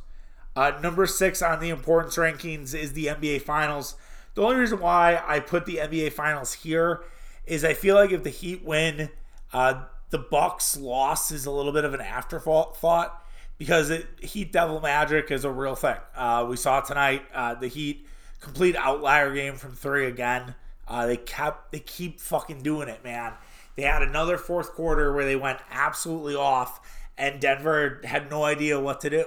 [0.56, 3.95] Uh, number six on the importance rankings is the NBA Finals.
[4.36, 7.02] The only reason why I put the NBA Finals here
[7.45, 9.10] is I feel like if the Heat win,
[9.54, 13.26] uh, the Bucks loss is a little bit of an afterthought
[13.58, 15.98] because it, Heat Devil Magic is a real thing.
[16.15, 18.08] Uh, we saw tonight uh, the Heat
[18.39, 20.56] complete outlier game from three again.
[20.89, 23.34] Uh, they kept they keep fucking doing it, man.
[23.75, 26.80] They had another fourth quarter where they went absolutely off,
[27.17, 29.25] and Denver had no idea what to do.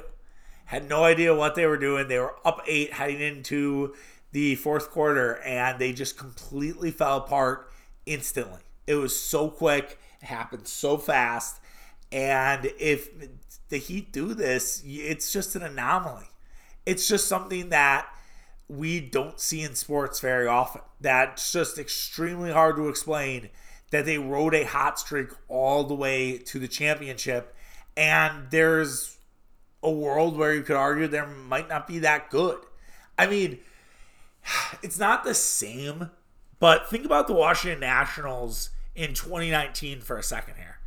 [0.66, 2.08] Had no idea what they were doing.
[2.08, 3.94] They were up eight heading into
[4.32, 7.70] the fourth quarter and they just completely fell apart
[8.06, 8.60] instantly.
[8.86, 11.60] It was so quick, it happened so fast.
[12.10, 13.10] And if
[13.68, 16.30] the Heat do this, it's just an anomaly.
[16.84, 18.06] It's just something that
[18.72, 20.80] we don't see in sports very often.
[21.00, 23.50] That's just extremely hard to explain
[23.90, 27.54] that they rode a hot streak all the way to the championship.
[27.96, 29.18] And there's
[29.82, 32.58] a world where you could argue there might not be that good.
[33.18, 33.58] I mean,
[34.82, 36.10] it's not the same,
[36.58, 40.78] but think about the Washington Nationals in 2019 for a second here.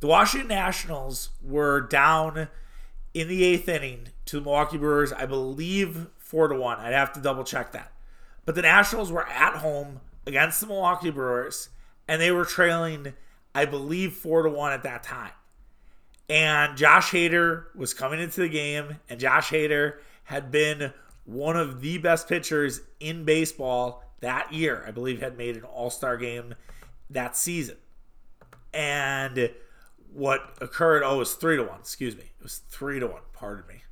[0.00, 2.48] The Washington Nationals were down
[3.12, 6.80] in the eighth inning to the Milwaukee Brewers, I believe four to one.
[6.80, 7.92] I'd have to double check that.
[8.44, 11.68] But the Nationals were at home against the Milwaukee Brewers,
[12.08, 13.14] and they were trailing,
[13.54, 15.30] I believe, four to one at that time.
[16.28, 20.92] And Josh Hader was coming into the game, and Josh Hader had been
[21.24, 24.84] one of the best pitchers in baseball that year.
[24.88, 26.56] I believe had made an All-Star game
[27.10, 27.76] that season.
[28.72, 29.50] And
[30.12, 32.24] what occurred, oh, it was three to one, excuse me.
[32.24, 33.83] It was three to one, pardon me.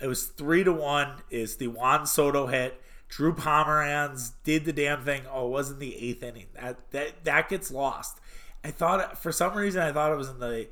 [0.00, 2.80] It was three to one is the Juan Soto hit.
[3.08, 5.22] Drew Pomeranz did the damn thing.
[5.30, 6.46] Oh, it wasn't the eighth inning.
[6.54, 8.20] That that that gets lost.
[8.62, 10.68] I thought for some reason I thought it was in the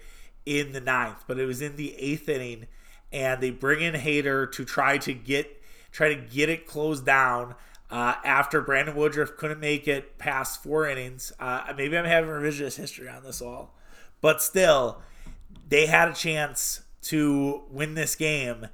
[0.47, 2.67] in the ninth, but it was in the eighth inning,
[3.13, 5.61] and they bring in Hader to try to get
[5.91, 7.55] try to get it closed down.
[7.91, 12.77] Uh, after Brandon Woodruff couldn't make it past four innings, uh, maybe I'm having revisionist
[12.77, 13.75] history on this all,
[14.21, 15.01] but still,
[15.67, 18.69] they had a chance to win this game,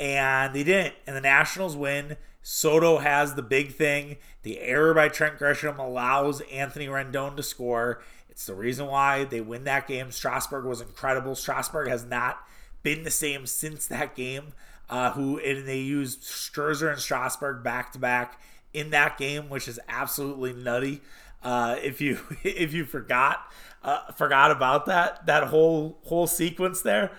[0.00, 0.94] and they didn't.
[1.06, 2.16] And the Nationals win.
[2.42, 4.16] Soto has the big thing.
[4.42, 8.02] The error by Trent Grisham allows Anthony Rendon to score.
[8.28, 10.10] It's the reason why they win that game.
[10.10, 11.34] Strasburg was incredible.
[11.34, 12.38] Strasburg has not
[12.82, 14.52] been the same since that game.
[14.88, 18.40] Uh, who and they used Scherzer and Strasburg back to back
[18.72, 21.02] in that game, which is absolutely nutty.
[21.42, 27.10] Uh, if you if you forgot uh, forgot about that that whole whole sequence there,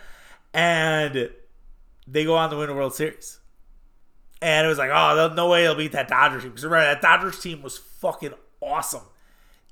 [0.54, 1.30] and
[2.12, 3.40] they go on to win a World Series.
[4.42, 6.52] And it was like, oh, no way they'll beat that Dodgers team.
[6.52, 9.04] Because remember, that Dodgers team was fucking awesome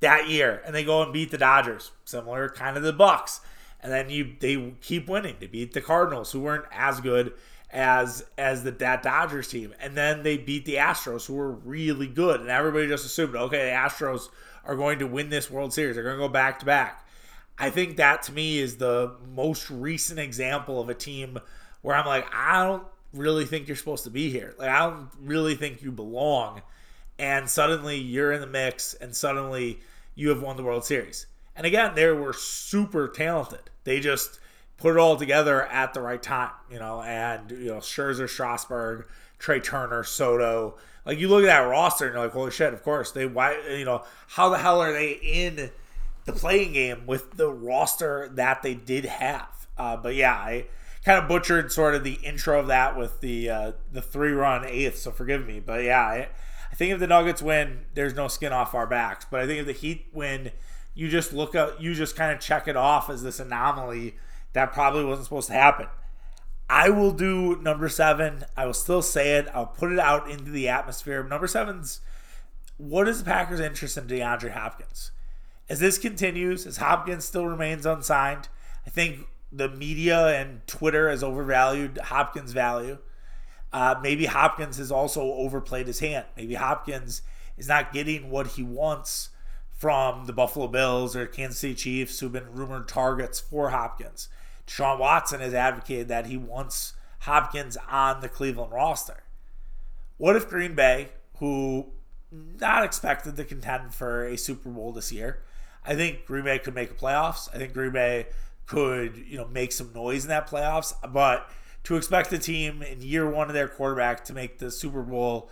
[0.02, 0.62] that year.
[0.66, 1.92] And they go and beat the Dodgers.
[2.06, 3.40] Similar kind of the Bucks.
[3.80, 5.38] And then you they keep winning.
[5.40, 7.34] They beat the Cardinals, who weren't as good
[7.70, 9.74] as as the that Dodgers team.
[9.80, 12.42] And then they beat the Astros, who were really good.
[12.42, 14.30] And everybody just assumed, okay, the Astros
[14.66, 15.96] are going to win this World Series.
[15.96, 17.08] They're going to go back to back.
[17.58, 21.40] I think that to me is the most recent example of a team
[21.82, 24.54] where I'm like, I don't really think you're supposed to be here.
[24.58, 26.62] Like I don't really think you belong.
[27.20, 29.80] And suddenly you're in the mix and suddenly
[30.16, 31.28] you have won the World Series.
[31.56, 33.70] And again, they were super talented.
[33.84, 34.40] They just
[34.78, 39.08] put it all together at the right time, you know, and you know, Scherzer, Strasburg,
[39.40, 40.76] Trea Turner, Soto.
[41.06, 43.12] Like you look at that roster and you're like, holy shit, of course.
[43.12, 45.72] They why you know, how the hell are they in
[46.26, 49.68] the playing game with the roster that they did have?
[49.78, 50.66] Uh, but yeah, I
[51.08, 54.66] kind of butchered sort of the intro of that with the uh, the three run
[54.66, 54.98] eighth.
[54.98, 56.28] So forgive me, but yeah, I,
[56.70, 59.26] I think if the Nuggets win, there's no skin off our backs.
[59.30, 60.52] But I think if the Heat win,
[60.94, 64.18] you just look up, you just kind of check it off as this anomaly
[64.52, 65.88] that probably wasn't supposed to happen.
[66.70, 68.44] I will do number seven.
[68.58, 69.48] I will still say it.
[69.54, 71.24] I'll put it out into the atmosphere.
[71.24, 72.02] Number seven's
[72.76, 75.12] what is the Packers' interest in DeAndre Hopkins?
[75.70, 78.50] As this continues, as Hopkins still remains unsigned,
[78.86, 82.98] I think the media and Twitter has overvalued Hopkins' value.
[83.72, 86.26] Uh, maybe Hopkins has also overplayed his hand.
[86.36, 87.22] Maybe Hopkins
[87.58, 89.30] is not getting what he wants
[89.72, 94.30] from the Buffalo Bills or Kansas City Chiefs, who've been rumored targets for Hopkins.
[94.66, 99.24] Sean Watson has advocated that he wants Hopkins on the Cleveland roster.
[100.18, 101.88] What if Green Bay, who
[102.32, 105.44] not expected to contend for a Super Bowl this year,
[105.86, 107.48] I think Green Bay could make the playoffs.
[107.54, 108.28] I think Green Bay
[108.68, 110.94] could you know make some noise in that playoffs.
[111.12, 111.50] But
[111.86, 115.50] to expect the team in year one of their quarterback to make the Super Bowl,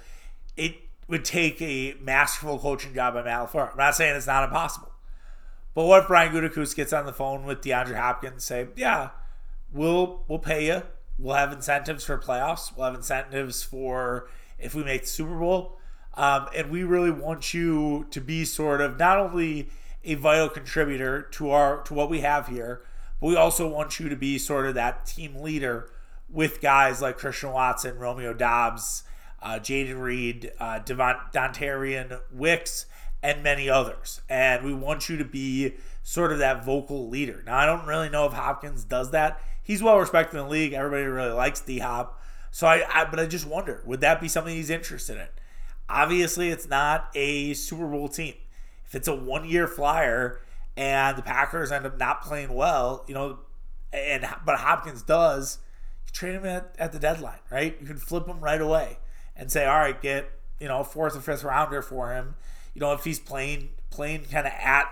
[0.56, 0.76] it
[1.08, 3.72] would take a masterful coaching job by Matt LaFleur.
[3.72, 4.92] I'm not saying it's not impossible.
[5.74, 9.10] But what if Brian Gutekunst gets on the phone with DeAndre Hopkins and say, yeah,
[9.72, 10.84] we'll we'll pay you.
[11.18, 12.76] We'll have incentives for playoffs.
[12.76, 14.28] We'll have incentives for
[14.60, 15.78] if we make the Super Bowl.
[16.16, 19.70] Um, and we really want you to be sort of not only
[20.04, 22.84] a vital contributor to our to what we have here,
[23.20, 25.90] but we also want you to be sort of that team leader
[26.30, 29.04] with guys like Christian Watson, Romeo Doubs,
[29.42, 32.88] uh, Jayden Reed, uh, Devon, Dontayvion Wicks,
[33.22, 34.22] and many others.
[34.30, 37.44] And we want you to be sort of that vocal leader.
[37.46, 39.42] Now, I don't really know if Hopkins does that.
[39.64, 40.74] He's well respected in the league.
[40.74, 42.22] Everybody really likes D Hop.
[42.52, 45.28] So I, I, but I just wonder, would that be something he's interested in?
[45.90, 48.36] Obviously, it's not a Super Bowl team.
[48.86, 50.40] If it's a one year flyer
[50.78, 53.40] and the Packers end up not playing well, you know,
[53.94, 55.60] and but Hopkins does,
[56.06, 57.78] you trade him at, at the deadline, right?
[57.80, 58.98] You can flip him right away
[59.36, 62.36] and say, all right, get you know fourth or fifth rounder for him.
[62.74, 64.90] You know, if he's playing playing kind of at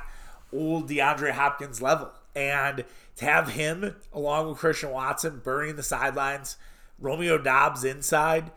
[0.54, 2.86] old DeAndre Hopkins level, and
[3.18, 6.58] to have him along with Christian Watson burning the sidelines,
[7.00, 8.52] Romeo Doubs inside,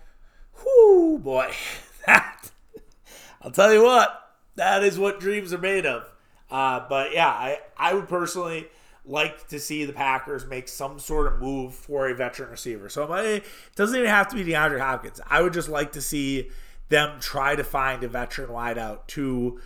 [0.64, 1.52] whoo boy,
[2.06, 2.50] that
[3.42, 6.10] I'll tell you what, that is what dreams are made of.
[6.50, 8.68] Uh, but yeah, I, I would personally
[9.04, 12.88] like to see the Packers make some sort of move for a veteran receiver.
[12.88, 13.44] So it
[13.76, 15.20] doesn't even have to be DeAndre Hopkins.
[15.28, 16.50] I would just like to see
[16.88, 19.60] them try to find a veteran wideout to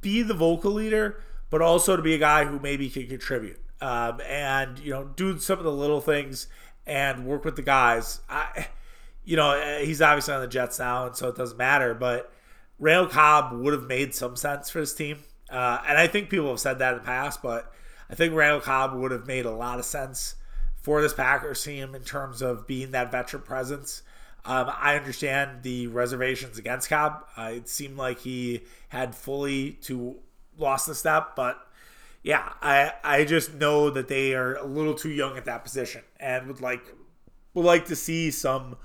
[0.00, 4.20] be the vocal leader, but also to be a guy who maybe can contribute um,
[4.26, 6.48] and you know do some of the little things
[6.86, 8.20] and work with the guys.
[8.28, 8.68] I,
[9.24, 11.94] you know, he's obviously on the Jets now, and so it doesn't matter.
[11.94, 12.32] But
[12.78, 15.18] Randall Cobb would have made some sense for his team,
[15.50, 17.72] uh, and I think people have said that in the past, but
[18.10, 20.34] I think Randall Cobb would have made a lot of sense
[20.76, 24.02] for this Packers team in terms of being that veteran presence.
[24.44, 27.24] Um, I understand the reservations against Cobb.
[27.36, 30.16] Uh, it seemed like he had fully to
[30.56, 31.58] lost the step, but
[32.22, 36.02] yeah, I I just know that they are a little too young at that position
[36.18, 36.82] and would like
[37.54, 38.76] would like to see some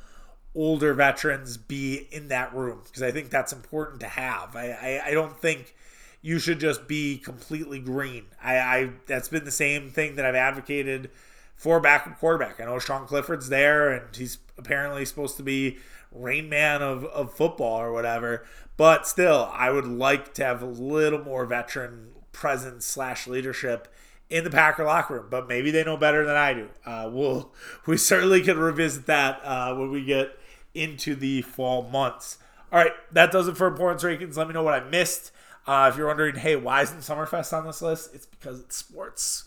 [0.55, 4.55] older veterans be in that room because I think that's important to have.
[4.55, 5.75] I, I, I don't think
[6.23, 8.25] you should just be completely green.
[8.41, 11.11] I, I that's been the same thing that I've advocated
[11.55, 12.59] for backup quarterback.
[12.59, 15.77] I know Sean Clifford's there and he's apparently supposed to be
[16.11, 18.45] rain man of, of football or whatever.
[18.77, 23.93] But still, I would like to have a little more veteran presence slash leadership
[24.29, 25.27] in the Packer locker room.
[25.29, 26.69] But maybe they know better than I do.
[26.85, 27.51] Uh, we'll
[27.85, 30.39] we certainly can revisit that uh, when we get
[30.73, 32.37] into the fall months.
[32.71, 34.37] All right, that does it for importance rankings.
[34.37, 35.31] Let me know what I missed.
[35.65, 38.13] Uh, if you're wondering, hey, why isn't Summerfest on this list?
[38.13, 39.45] It's because it's sports.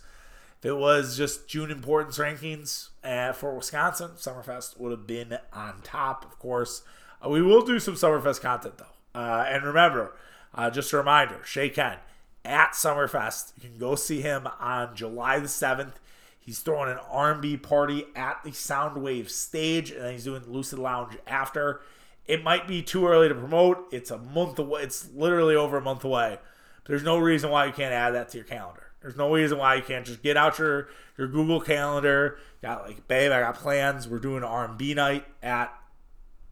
[0.58, 5.82] If it was just June importance rankings uh, for Wisconsin, Summerfest would have been on
[5.82, 6.82] top, of course.
[7.24, 9.20] Uh, we will do some Summerfest content, though.
[9.20, 10.14] Uh, and remember,
[10.54, 11.98] uh, just a reminder, Shay Ken
[12.44, 13.52] at Summerfest.
[13.60, 15.94] You can go see him on July the 7th.
[16.38, 21.80] He's throwing an R&B party at the Soundwave stage, and he's doing Lucid Lounge after.
[22.28, 23.86] It might be too early to promote.
[23.92, 24.82] It's a month away.
[24.82, 26.38] It's literally over a month away.
[26.86, 28.90] There's no reason why you can't add that to your calendar.
[29.00, 32.38] There's no reason why you can't just get out your your Google Calendar.
[32.62, 34.08] Got like, babe, I got plans.
[34.08, 35.72] We're doing R&B night at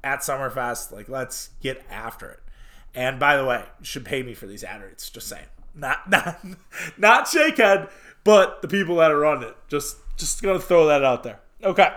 [0.02, 0.92] at Summerfest.
[0.92, 2.40] Like, let's get after it.
[2.94, 5.10] And by the way, you should pay me for these ad rates.
[5.10, 5.46] Just saying.
[5.74, 6.44] Not not
[6.96, 7.90] not Shakehead
[8.24, 9.56] but the people that are running it.
[9.68, 11.40] Just just gonna throw that out there.
[11.62, 11.92] Okay.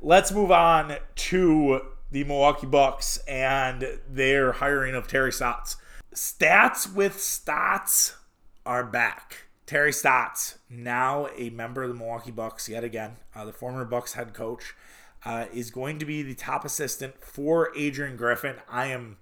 [0.00, 5.76] Let's move on to the Milwaukee Bucks and their hiring of Terry Stotts.
[6.14, 8.16] Stats with Stotts
[8.64, 9.48] are back.
[9.66, 14.14] Terry Stotts, now a member of the Milwaukee Bucks yet again, uh, the former Bucks
[14.14, 14.74] head coach,
[15.24, 18.56] uh, is going to be the top assistant for Adrian Griffin.
[18.70, 19.18] I am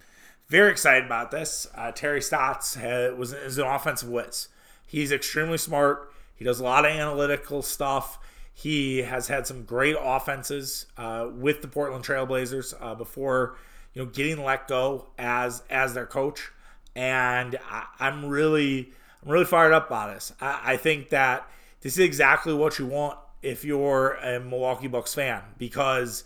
[0.48, 1.66] very excited about this.
[1.74, 4.48] Uh, Terry Stotts has, was is an offensive whiz.
[4.86, 6.12] He's extremely smart.
[6.36, 8.18] He does a lot of analytical stuff.
[8.58, 13.58] He has had some great offenses uh, with the Portland Trailblazers uh, before,
[13.92, 16.50] you know, getting let go as as their coach.
[16.94, 20.32] And I, am really, I'm really fired up about this.
[20.40, 21.46] I, I think that
[21.82, 26.24] this is exactly what you want if you're a Milwaukee Bucks fan because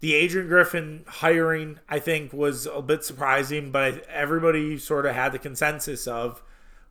[0.00, 5.30] the Adrian Griffin hiring, I think, was a bit surprising, but everybody sort of had
[5.30, 6.42] the consensus of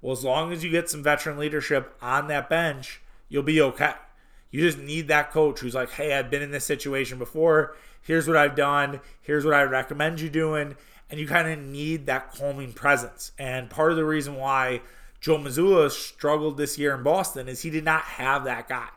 [0.02, 3.96] well, as long as you get some veteran leadership on that bench, you'll be okay.
[4.52, 7.76] You just need that coach who's like, hey, I've been in this situation before.
[8.02, 9.00] Here's what I've done.
[9.22, 10.76] Here's what I recommend you doing.
[11.10, 13.32] And you kind of need that calming presence.
[13.40, 14.82] And part of the reason why
[15.20, 18.88] Joe Mazzulla struggled this year in Boston is he did not have that guy.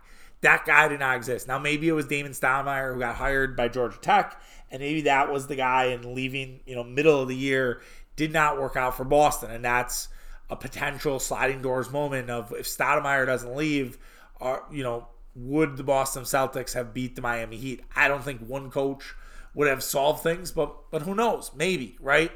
[0.40, 1.48] That guy did not exist.
[1.48, 4.40] Now, maybe it was Damon Stoudamire who got hired by Georgia Tech,
[4.70, 7.80] and maybe that was the guy and leaving, you know, middle of the year
[8.16, 9.50] did not work out for Boston.
[9.50, 10.08] And that's
[10.50, 13.98] a potential sliding doors moment of if Stoudamire doesn't leave,
[14.40, 17.82] are you know, would the Boston Celtics have beat the Miami Heat?
[17.94, 19.14] I don't think one coach
[19.54, 21.50] would have solved things, but but who knows?
[21.54, 22.32] Maybe, right?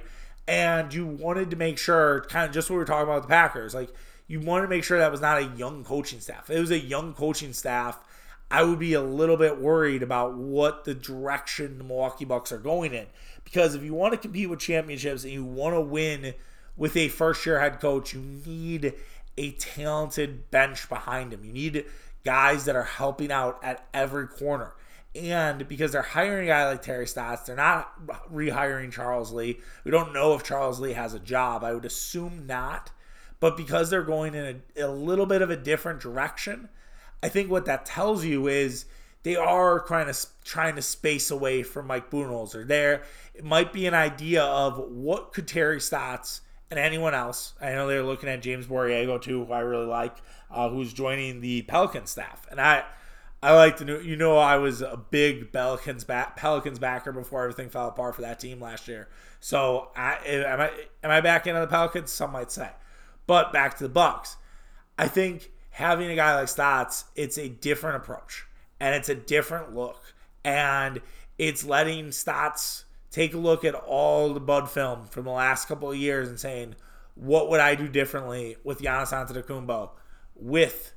[0.46, 3.24] And you wanted to make sure, kind of just what we were talking about with
[3.24, 3.90] the Packers, like
[4.26, 6.50] you wanted to make sure that was not a young coaching staff.
[6.50, 7.98] If it was a young coaching staff.
[8.50, 12.58] I would be a little bit worried about what the direction the Milwaukee Bucks are
[12.58, 13.06] going in.
[13.44, 16.32] Because if you want to compete with championships and you want to win
[16.74, 18.94] with a first year head coach, you need
[19.36, 21.44] a talented bench behind him.
[21.44, 21.84] You need
[22.24, 24.74] guys that are helping out at every corner.
[25.14, 27.92] And because they're hiring a guy like Terry Stotts, they're not
[28.32, 29.58] rehiring Charles Lee.
[29.84, 31.64] We don't know if Charles Lee has a job.
[31.64, 32.90] I would assume not.
[33.40, 36.68] But because they're going in a, a little bit of a different direction,
[37.22, 38.84] I think what that tells you is
[39.22, 42.66] they are kind of trying to space away from Mike Budenholzer.
[42.66, 43.02] There,
[43.34, 46.40] it might be an idea of what could Terry Stotts
[46.70, 47.54] and anyone else.
[47.60, 50.16] I know they're looking at James Borrego too, who I really like,
[50.50, 52.46] uh, who's joining the Pelican staff.
[52.50, 52.84] And I,
[53.42, 57.42] I like to know, you know, I was a big Pelicans back, Pelicans backer before
[57.42, 59.08] everything fell apart for that team last year.
[59.40, 60.70] So I, am I
[61.04, 62.10] am I back into the Pelicans?
[62.10, 62.70] Some might say,
[63.26, 64.36] but back to the Bucks.
[64.98, 68.44] I think having a guy like Stotts, it's a different approach
[68.80, 70.14] and it's a different look,
[70.44, 71.00] and
[71.38, 72.84] it's letting Stotts
[73.18, 76.38] take a look at all the Bud film from the last couple of years and
[76.38, 76.76] saying,
[77.16, 79.90] what would I do differently with Giannis Antetokounmpo,
[80.36, 80.94] with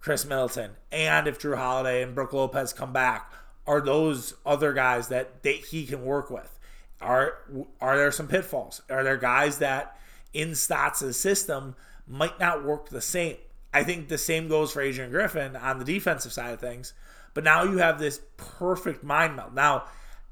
[0.00, 3.30] Khris Middleton, and if Jrue Holiday and Brook Lopez come back,
[3.66, 6.58] are those other guys that they, he can work with?
[7.02, 7.34] Are
[7.82, 8.80] are there some pitfalls?
[8.88, 9.96] Are there guys that
[10.32, 13.36] in Stotts' system might not work the same?
[13.74, 16.94] I think the same goes for Adrian Griffin on the defensive side of things.
[17.34, 19.54] But now you have this perfect mind meld.
[19.54, 19.84] Now,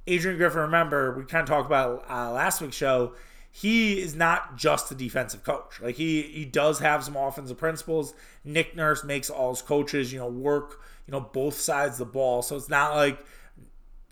[0.06, 3.12] Adrian Griffin, remember, we kind of talked about uh, last week's show.
[3.50, 5.80] He is not just a defensive coach.
[5.80, 8.12] Like he he does have some offensive principles.
[8.44, 12.12] Nick Nurse makes all his coaches, you know, work, you know, both sides of the
[12.12, 12.42] ball.
[12.42, 13.24] So it's not like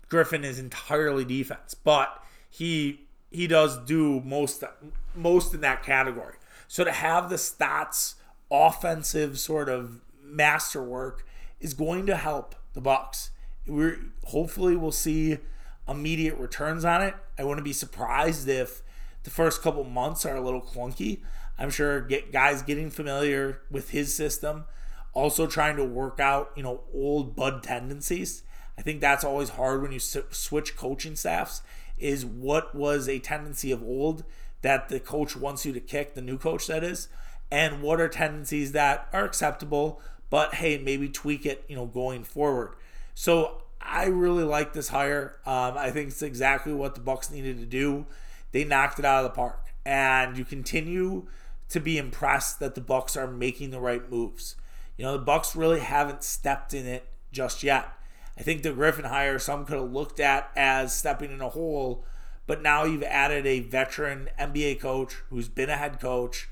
[0.09, 4.63] Griffin is entirely defense, but he he does do most
[5.13, 6.35] most in that category.
[6.67, 8.15] So to have the stats
[8.49, 11.25] offensive sort of masterwork
[11.59, 13.29] is going to help the Bucks.
[13.67, 15.37] We're hopefully we'll see
[15.87, 17.15] immediate returns on it.
[17.37, 18.81] I wouldn't be surprised if
[19.23, 21.21] the first couple months are a little clunky.
[21.57, 24.65] I'm sure get guys getting familiar with his system,
[25.13, 28.43] also trying to work out, you know, old bud tendencies.
[28.77, 31.61] I think that's always hard when you switch coaching staffs
[31.97, 34.25] is what was a tendency of old
[34.61, 37.07] that the coach wants you to kick, the new coach that is,
[37.49, 42.23] and what are tendencies that are acceptable, but hey, maybe tweak it, you know, going
[42.23, 42.73] forward.
[43.13, 45.37] So I really like this hire.
[45.45, 48.05] Um, I think it's exactly what the Bucks needed to do.
[48.51, 51.27] They knocked it out of the park, and you continue
[51.69, 54.55] to be impressed that the Bucks are making the right moves.
[54.97, 57.89] You know, the Bucks really haven't stepped in it just yet.
[58.37, 62.05] I think the Griffin hire some could have looked at as stepping in a hole,
[62.47, 66.49] but now you've added a veteran NBA coach who's been a head coach.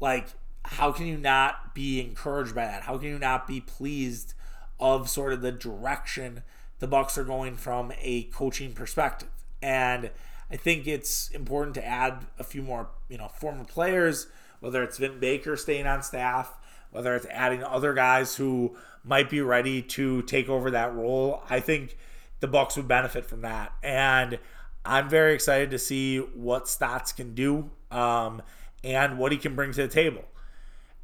[0.00, 0.28] Like,
[0.64, 2.82] how can you not be encouraged by that?
[2.82, 4.34] How can you not be pleased
[4.80, 6.42] of sort of the direction
[6.78, 9.28] the Bucks are going from a coaching perspective?
[9.62, 10.10] And
[10.50, 14.28] I think it's important to add a few more, you know, former players,
[14.60, 16.56] whether it's Vin Baker staying on staff,
[16.90, 21.42] whether it's adding other guys who might be ready to take over that role.
[21.50, 21.96] I think
[22.40, 24.38] the Bucks would benefit from that, and
[24.84, 28.42] I'm very excited to see what Stotts can do um,
[28.82, 30.24] and what he can bring to the table.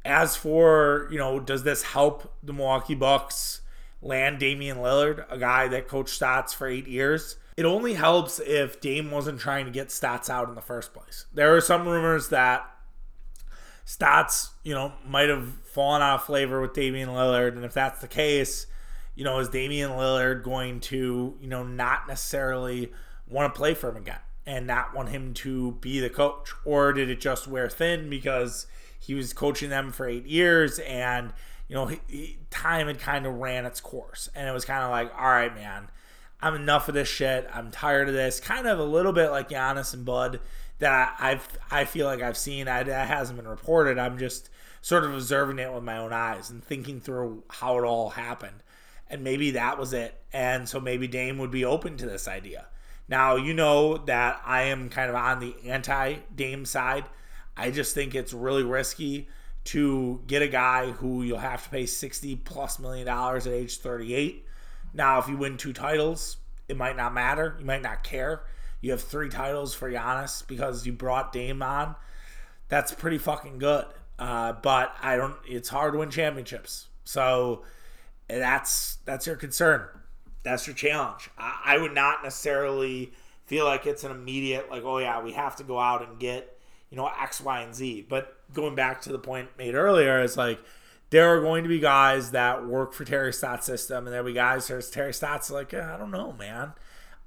[0.03, 3.61] As for you know, does this help the Milwaukee Bucks
[4.05, 7.37] land Damian Lillard, a guy that coached Stotts for eight years?
[7.57, 11.25] It only helps if Dame wasn't trying to get Stotts out in the first place.
[11.33, 12.69] There are some rumors that
[13.83, 17.55] Stotts, you know, might have fallen out of flavor with Damian Lillard.
[17.55, 18.67] And if that's the case,
[19.15, 22.91] you know, is Damian Lillard going to, you know, not necessarily
[23.27, 26.51] want to play for him again and not want him to be the coach?
[26.63, 28.67] Or did it just wear thin because
[28.99, 31.33] he was coaching them for eight years and,
[31.67, 34.29] you know, he, he, time had kind of ran its course.
[34.35, 35.89] And it was kind of like, all right, man,
[36.41, 37.49] I'm enough of this shit.
[37.53, 38.39] I'm tired of this.
[38.39, 40.39] Kind of a little bit like Giannis and Bud
[40.79, 42.67] that I've I feel like I've seen.
[42.67, 43.97] I, that hasn't been reported.
[43.97, 44.49] I'm just
[44.81, 48.61] sort of observing it with my own eyes and thinking through how it all happened.
[49.09, 50.21] And maybe that was it.
[50.33, 52.67] And so maybe Dame would be open to this idea.
[53.07, 57.05] Now, you know that I am kind of on the anti Dame side.
[57.55, 59.27] I just think it's really risky
[59.65, 63.77] to get a guy who you'll have to pay 60 plus million dollars at age
[63.77, 64.45] 38.
[64.93, 66.37] Now, if you win two titles,
[66.67, 67.55] it might not matter.
[67.59, 68.43] You might not care.
[68.81, 71.95] You have three titles for Giannis because you brought Dame on.
[72.69, 73.85] That's pretty fucking good.
[74.17, 75.35] Uh, but I don't.
[75.47, 76.87] It's hard to win championships.
[77.03, 77.63] So
[78.27, 79.87] that's that's your concern.
[80.43, 81.29] That's your challenge.
[81.37, 83.11] I, I would not necessarily
[83.45, 86.57] feel like it's an immediate like, oh yeah, we have to go out and get
[86.89, 88.05] you know X, Y, and Z.
[88.07, 90.59] But going back to the point made earlier, is like
[91.09, 94.33] there are going to be guys that work for Terry Stotts' system, and there'll be
[94.33, 96.73] guys who Terry Stotts like, I don't know, man.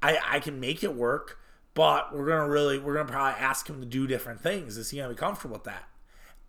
[0.02, 1.38] I I can make it work
[1.78, 4.76] but we're gonna really we're gonna probably ask him to do different things.
[4.76, 5.84] Is he gonna be comfortable with that?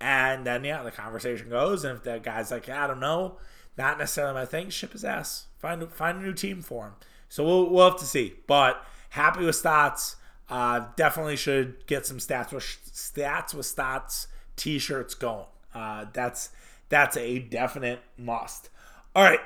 [0.01, 3.37] And then yeah, the conversation goes, and if that guy's like, I don't know,
[3.77, 5.45] not necessarily my thing, ship his ass.
[5.59, 6.93] Find find a new team for him.
[7.29, 8.37] So we'll we'll have to see.
[8.47, 10.15] But happy with Stotts.
[10.49, 15.45] Uh, definitely should get some stats with stats with Stotts t-shirts going.
[15.73, 16.49] Uh, that's
[16.89, 18.69] that's a definite must.
[19.15, 19.39] All right,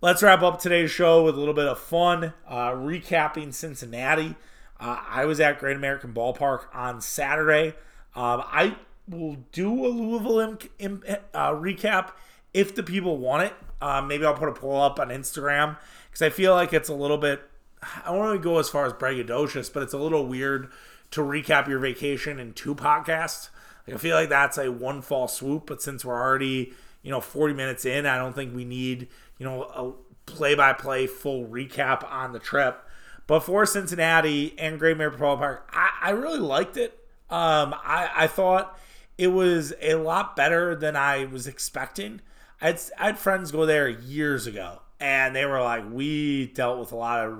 [0.00, 4.36] let's wrap up today's show with a little bit of fun, uh, recapping Cincinnati.
[4.80, 7.74] Uh, I was at Great American Ballpark on Saturday.
[8.14, 8.76] Um, I
[9.08, 12.10] will do a Louisville uh, recap
[12.54, 13.54] if the people want it.
[13.80, 15.76] Uh, maybe I'll put a poll up on Instagram
[16.08, 17.42] because I feel like it's a little bit.
[17.82, 20.70] I don't want to go as far as braggadocious, but it's a little weird
[21.12, 23.48] to recap your vacation in two podcasts.
[23.86, 26.72] Like, I feel like that's a one fall swoop, but since we're already
[27.02, 29.08] you know 40 minutes in, I don't think we need
[29.38, 32.82] you know a play by play full recap on the trip.
[33.26, 36.98] But for Cincinnati and Great Metropolitan Park, I, I really liked it.
[37.30, 38.78] Um, I, I thought
[39.16, 42.20] it was a lot better than I was expecting.
[42.60, 46.78] I had, I had friends go there years ago, and they were like, "We dealt
[46.78, 47.38] with a lot of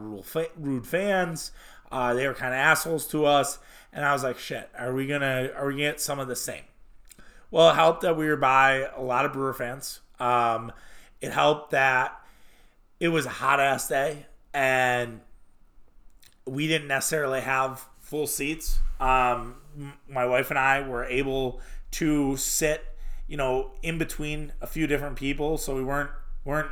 [0.57, 1.53] rude fans.
[1.91, 3.59] Uh, they were kind of assholes to us."
[3.93, 6.37] And I was like, "Shit, are we gonna are we gonna get some of the
[6.37, 6.65] same?"
[7.51, 10.01] Well, it helped that we were by a lot of Brewer fans.
[10.19, 10.73] Um,
[11.21, 12.19] it helped that
[12.99, 15.21] it was a hot ass day, and
[16.47, 18.79] we didn't necessarily have full seats.
[19.01, 19.57] Um,
[20.09, 21.61] my wife and I were able
[21.93, 22.85] to sit,
[23.27, 26.11] you know, in between a few different people, so we weren't
[26.45, 26.71] weren't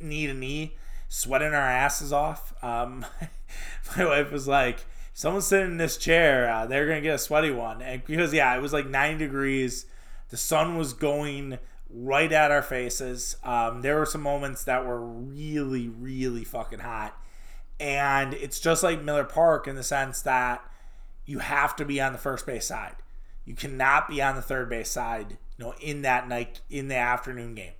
[0.00, 0.76] knee to knee,
[1.08, 2.52] sweating our asses off.
[2.62, 3.04] Um,
[3.96, 4.84] my wife was like,
[5.18, 6.48] "Someone's sitting in this chair.
[6.48, 9.86] Uh, they're gonna get a sweaty one." And because yeah, it was like 90 degrees.
[10.28, 11.58] The sun was going
[11.90, 13.36] right at our faces.
[13.42, 17.20] Um, there were some moments that were really, really fucking hot.
[17.80, 20.64] And it's just like Miller Park in the sense that
[21.24, 22.94] you have to be on the first base side.
[23.44, 26.96] You cannot be on the third base side, you know, in that night in the
[26.96, 27.72] afternoon game.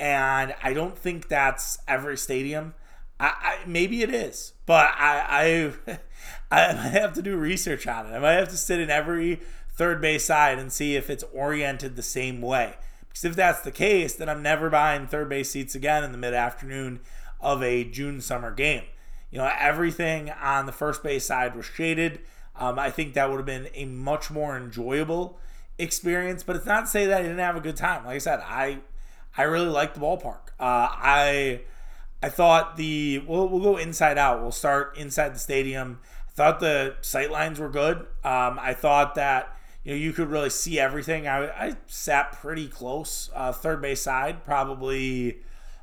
[0.00, 2.74] And I don't think that's every stadium.
[3.22, 5.98] I, I maybe it is, but I, I
[6.70, 8.10] I might have to do research on it.
[8.10, 11.94] I might have to sit in every third base side and see if it's oriented
[11.94, 12.74] the same way.
[13.08, 16.18] Because if that's the case, then I'm never buying third base seats again in the
[16.18, 17.00] mid afternoon
[17.40, 18.84] of a June summer game.
[19.30, 22.20] You know, everything on the first base side was shaded.
[22.56, 25.38] Um, I think that would have been a much more enjoyable
[25.78, 26.42] experience.
[26.42, 28.04] But it's not to say that I didn't have a good time.
[28.04, 28.80] Like I said, I
[29.36, 30.48] I really liked the ballpark.
[30.58, 31.60] Uh, I
[32.22, 34.40] I thought the we'll we'll go inside out.
[34.40, 35.98] We'll start inside the stadium.
[36.28, 37.98] I thought the sight lines were good.
[38.24, 41.26] Um, I thought that you know you could really see everything.
[41.26, 45.40] I, I sat pretty close, uh, third base side, probably.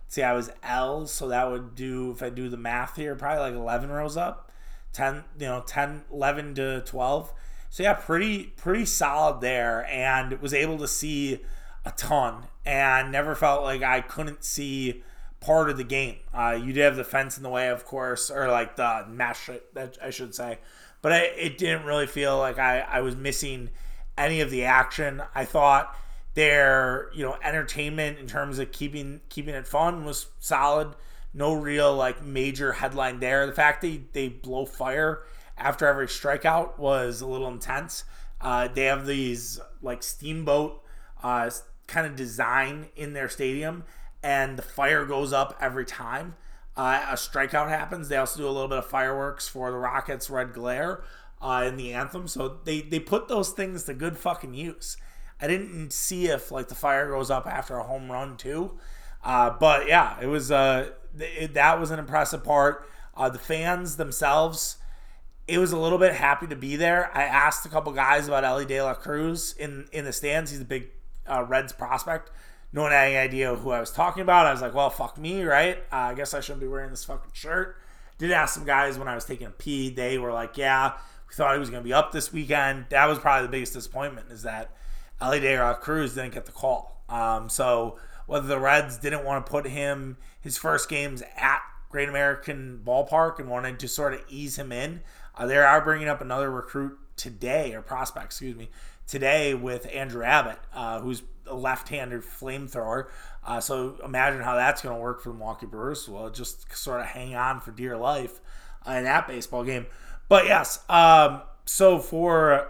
[0.08, 3.42] See, I was L, so that would do if I do the math here, probably
[3.42, 4.52] like 11 rows up.
[4.94, 7.32] 10, you know, 10, 11 to 12.
[7.70, 11.42] So yeah, pretty pretty solid there and was able to see
[11.86, 15.04] a ton and never felt like I couldn't see
[15.42, 16.18] part of the game.
[16.34, 19.50] Uh, you did have the fence in the way, of course, or like the mesh,
[19.74, 20.60] that I should say,
[21.02, 23.70] but I, it didn't really feel like I, I was missing
[24.18, 25.22] any of the action.
[25.34, 25.96] I thought
[26.36, 30.94] their you know entertainment in terms of keeping keeping it fun was solid
[31.34, 33.46] no real like major headline there.
[33.46, 35.24] The fact they they blow fire
[35.58, 38.04] after every strikeout was a little intense.
[38.42, 40.82] Uh, they have these like steamboat
[41.22, 41.50] uh,
[41.88, 43.84] kind of design in their stadium,
[44.22, 46.36] and the fire goes up every time
[46.80, 48.08] uh, a strikeout happens.
[48.08, 51.04] They also do a little bit of fireworks for the Rockets' red glare
[51.42, 52.26] uh, in the anthem.
[52.28, 54.96] So they they put those things to good fucking use.
[55.42, 58.78] I didn't see if like the fire goes up after a home run too.
[59.22, 62.88] Uh, but yeah, it was uh, it, that was an impressive part.
[63.14, 64.78] Uh, the fans themselves,
[65.50, 67.12] it was a little bit happy to be there.
[67.14, 70.52] I asked a couple guys about Elly De La Cruz in in the stands.
[70.52, 70.88] He's a big
[71.28, 72.32] uh, Reds prospect.
[72.72, 74.46] No one had any idea who I was talking about.
[74.46, 75.78] I was like, well, fuck me, right?
[75.92, 77.78] Uh, I guess I shouldn't be wearing this fucking shirt.
[78.18, 79.90] Did ask some guys when I was taking a pee.
[79.90, 80.94] They were like, yeah,
[81.28, 82.86] we thought he was going to be up this weekend.
[82.90, 84.72] That was probably the biggest disappointment is that
[85.22, 87.04] Elly De La Cruz didn't get the call.
[87.10, 87.98] Um, so
[88.28, 93.40] whether the Reds didn't want to put him his first games at Great American Ballpark
[93.40, 95.02] and wanted to sort of ease him in.
[95.36, 98.70] Uh, they are bringing up another recruit today, or prospect, excuse me,
[99.08, 103.08] today with Andrew Abbott, uh, who's a left-handed flamethrower.
[103.46, 106.08] Uh, so imagine how that's going to work for the Milwaukee Brewers.
[106.08, 108.40] Well, just sort of hang on for dear life
[108.88, 109.88] uh, in that baseball game.
[110.28, 112.70] But yes, um, so for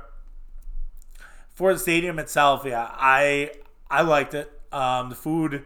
[1.54, 3.52] for the stadium itself, yeah, I
[3.90, 4.52] I liked it.
[4.72, 5.64] Um, the food,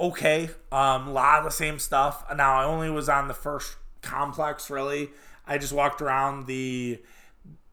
[0.00, 0.50] okay.
[0.72, 2.24] Um, a lot of the same stuff.
[2.34, 4.70] Now I only was on the first complex.
[4.70, 5.10] Really,
[5.46, 7.02] I just walked around the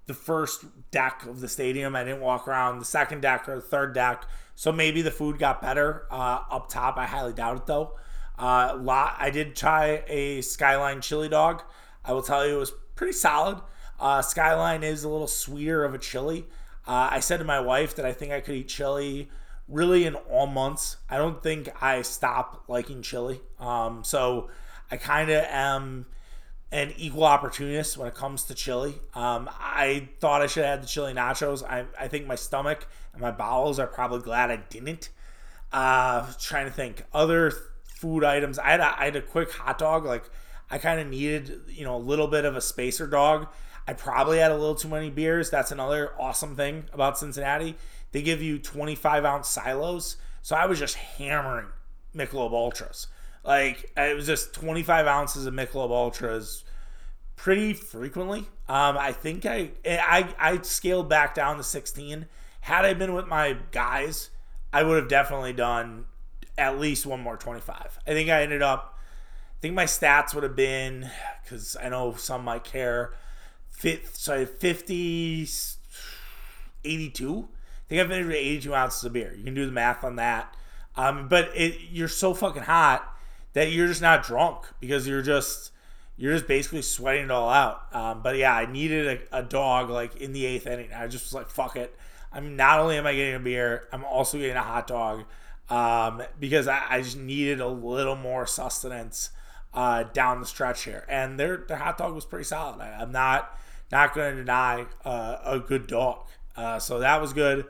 [0.08, 1.95] the first deck of the stadium.
[1.95, 4.26] I didn't walk around the second deck or the third deck.
[4.55, 6.97] So maybe the food got better uh, up top.
[6.97, 7.97] I highly doubt it though.
[8.39, 9.16] Uh, lot.
[9.20, 11.64] I did try a Skyline chili dog.
[12.03, 13.62] I will tell you it was pretty solid.
[13.99, 16.45] Uh, Skyline is a little sweeter of a chili.
[16.88, 19.30] Uh, I said to my wife that I think I could eat chili
[19.68, 20.97] really in all months.
[21.10, 23.41] I don't think I stop liking chili.
[23.60, 24.49] Um, so
[24.89, 26.05] I kind of am
[26.72, 28.95] an equal opportunist when it comes to chili.
[29.13, 31.63] Um, I thought I should have had the chili nachos.
[31.63, 35.09] I, I think my stomach and my bowels are probably glad I didn't.
[35.72, 37.51] Uh, trying to think other
[37.86, 38.59] food items.
[38.59, 40.05] I had a, I had a quick hot dog.
[40.05, 40.30] Like
[40.70, 43.47] I kind of needed you know a little bit of a spacer dog.
[43.89, 45.49] I probably had a little too many beers.
[45.49, 47.78] That's another awesome thing about Cincinnati
[48.11, 50.18] they give you 25 ounce silos.
[50.41, 51.68] So I was just hammering
[52.15, 53.07] Michelob Ultras.
[53.48, 56.66] Like it was just 25 ounces of Michelob Ultras
[57.38, 58.39] pretty frequently.
[58.68, 62.26] Um, I think I, I I scaled back down to 16.
[62.60, 64.32] Had I been with my guys,
[64.74, 66.08] I would have definitely done
[66.58, 68.00] at least one more 25.
[68.06, 69.00] I think I ended up.
[69.00, 71.10] I think my stats would have been
[71.41, 73.14] because I know some might care.
[73.70, 75.48] Fit, sorry, 50,
[76.84, 77.48] 82.
[77.48, 79.34] I think I finished with 82 ounces of beer.
[79.36, 80.54] You can do the math on that.
[80.98, 83.14] Um, but it, you're so fucking hot
[83.58, 85.72] that you're just not drunk because you're just
[86.16, 87.88] you're just basically sweating it all out.
[87.91, 90.93] Um, but yeah, I needed a, a, dog like in the eighth inning.
[90.93, 91.95] I just was like, fuck it.
[92.32, 95.26] I'm not only am I getting a beer, I'm also getting a hot dog
[95.72, 99.32] um, because I, I, just needed a little more sustenance
[99.74, 101.03] uh, down the stretch here.
[101.10, 102.80] And their their hot dog was pretty solid.
[102.80, 103.58] I, am not
[103.91, 106.28] not going to deny uh, a good dog.
[106.55, 107.66] Uh, so that was good.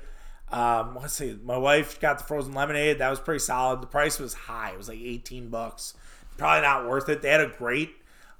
[0.51, 1.37] Um, let's see.
[1.43, 2.99] My wife got the frozen lemonade.
[2.99, 3.81] That was pretty solid.
[3.81, 4.71] The price was high.
[4.71, 5.93] It was like 18 bucks.
[6.37, 7.21] Probably not worth it.
[7.21, 7.91] They had a great,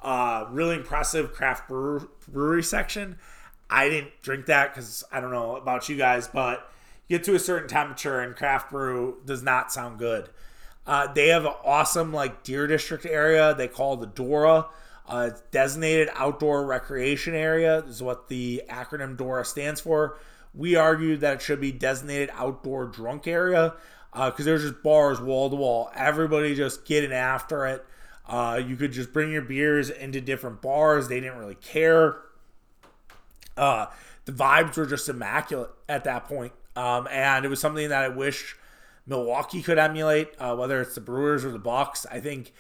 [0.02, 3.18] uh, really impressive craft brewer, brewery section.
[3.70, 6.72] I didn't drink that because I don't know about you guys, but
[7.08, 10.30] you get to a certain temperature and craft brew does not sound good.
[10.86, 13.54] Uh, they have an awesome like Deer District area.
[13.54, 14.68] They call the Dora.
[15.10, 20.18] Uh, designated outdoor recreation area This is what the acronym DORA stands for.
[20.58, 23.76] We argued that it should be designated outdoor drunk area
[24.12, 25.92] because uh, there's just bars wall to wall.
[25.96, 27.86] Everybody just getting after it.
[28.28, 31.08] Uh, you could just bring your beers into different bars.
[31.08, 32.18] They didn't really care.
[33.56, 33.86] Uh,
[34.26, 36.54] the vibes were just immaculate at that point.
[36.76, 38.58] Um, and it was something that I wish
[39.06, 42.06] Milwaukee could emulate, uh, whether it's the Brewers or the Bucks.
[42.12, 42.52] I think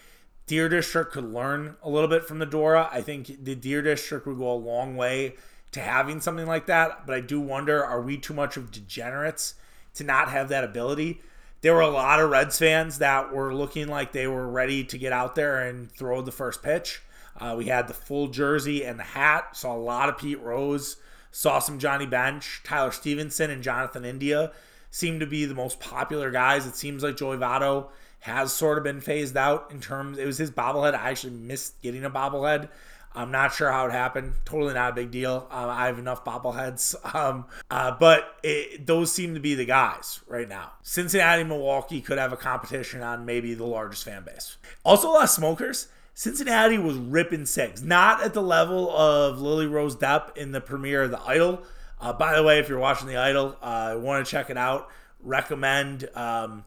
[0.45, 2.89] Deer District could learn a little bit from the Dora.
[2.91, 5.36] I think the Deer District would go a long way
[5.72, 7.05] to having something like that.
[7.05, 9.55] But I do wonder are we too much of degenerates
[9.95, 11.22] to not have that ability?
[11.61, 14.97] There were a lot of Reds fans that were looking like they were ready to
[14.97, 17.01] get out there and throw the first pitch.
[17.39, 19.55] Uh, we had the full jersey and the hat.
[19.55, 20.97] Saw a lot of Pete Rose.
[21.32, 24.51] Saw some Johnny Bench, Tyler Stephenson and Jonathan India
[24.91, 26.65] seem to be the most popular guys.
[26.65, 27.88] It seems like Joey Votto
[28.22, 30.18] has sort of been phased out in terms.
[30.18, 30.95] It was his bobblehead.
[30.95, 32.70] I actually missed getting a bobblehead.
[33.18, 34.34] I'm not sure how it happened.
[34.45, 35.47] Totally not a big deal.
[35.49, 36.95] Uh, I have enough bobbleheads.
[37.18, 40.74] Um, uh, but it, those seem to be the guys right now.
[40.84, 44.57] Cincinnati, Milwaukee could have a competition on maybe the largest fan base.
[44.84, 45.88] Also, a lot of smokers.
[46.13, 51.03] Cincinnati was ripping six, not at the level of Lily Rose Depp in the premiere
[51.03, 51.63] of The Idol.
[51.99, 54.89] Uh, by the way, if you're watching The Idol, I want to check it out.
[55.24, 56.07] Recommend.
[56.13, 56.65] Um,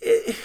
[0.00, 0.36] it,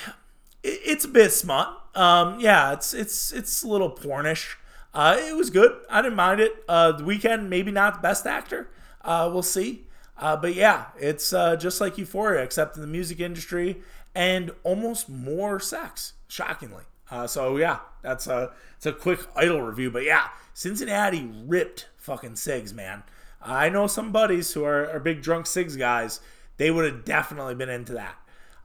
[0.63, 1.77] it, it's a bit smut.
[1.95, 4.55] Um, yeah, it's it's it's a little pornish.
[4.93, 5.75] Uh, it was good.
[5.89, 6.63] I didn't mind it.
[6.67, 8.69] Uh, the Weeknd, maybe not the best actor.
[9.01, 9.87] Uh, we'll see.
[10.17, 13.81] Uh, but yeah, it's uh, just like Euphoria, except in the music industry
[14.13, 16.83] and almost more sex, shockingly.
[17.09, 19.89] Uh, so yeah, that's a it's a quick idol review.
[19.89, 23.03] But yeah, Cincinnati ripped fucking Sigs, man.
[23.41, 26.19] I know some buddies who are, are big drunk Sigs guys.
[26.57, 28.15] They would have definitely been into that.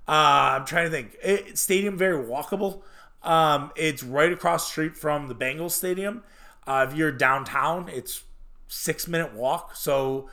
[0.06, 1.16] I'm trying to think.
[1.22, 2.82] It, stadium very walkable.
[3.28, 6.22] Um, it's right across street from the Bengals Stadium.
[6.66, 8.24] Uh, if you're downtown, it's
[8.68, 9.76] six minute walk.
[9.76, 10.30] So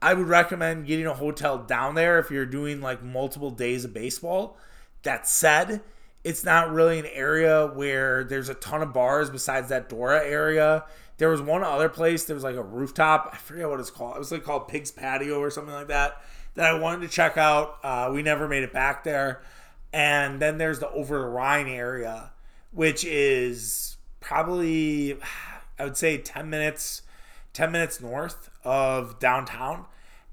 [0.00, 3.92] I would recommend getting a hotel down there if you're doing like multiple days of
[3.92, 4.56] baseball.
[5.02, 5.82] That said,
[6.22, 10.84] it's not really an area where there's a ton of bars besides that Dora area.
[11.18, 12.24] There was one other place.
[12.24, 13.30] There was like a rooftop.
[13.32, 14.14] I forget what it's called.
[14.14, 16.22] It was like called Pig's Patio or something like that.
[16.54, 17.78] That I wanted to check out.
[17.82, 19.42] Uh, we never made it back there.
[19.92, 22.32] And then there's the Over the Rhine area,
[22.76, 25.16] which is probably,
[25.78, 27.02] I would say, 10 minutes,
[27.54, 29.86] 10 minutes north of downtown.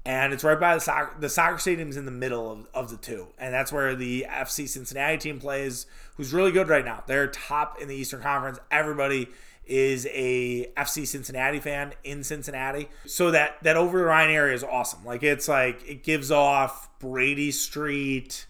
[0.04, 2.98] And it's right by the soccer, the soccer stadium's in the middle of, of the
[2.98, 3.28] two.
[3.38, 5.86] And that's where the FC Cincinnati team plays,
[6.16, 7.02] who's really good right now.
[7.06, 8.58] They're top in the Eastern Conference.
[8.70, 9.28] Everybody
[9.64, 12.90] is a FC Cincinnati fan in Cincinnati.
[13.06, 15.02] So that that over the Rhine area is awesome.
[15.06, 18.44] Like it's like it gives off Brady Street,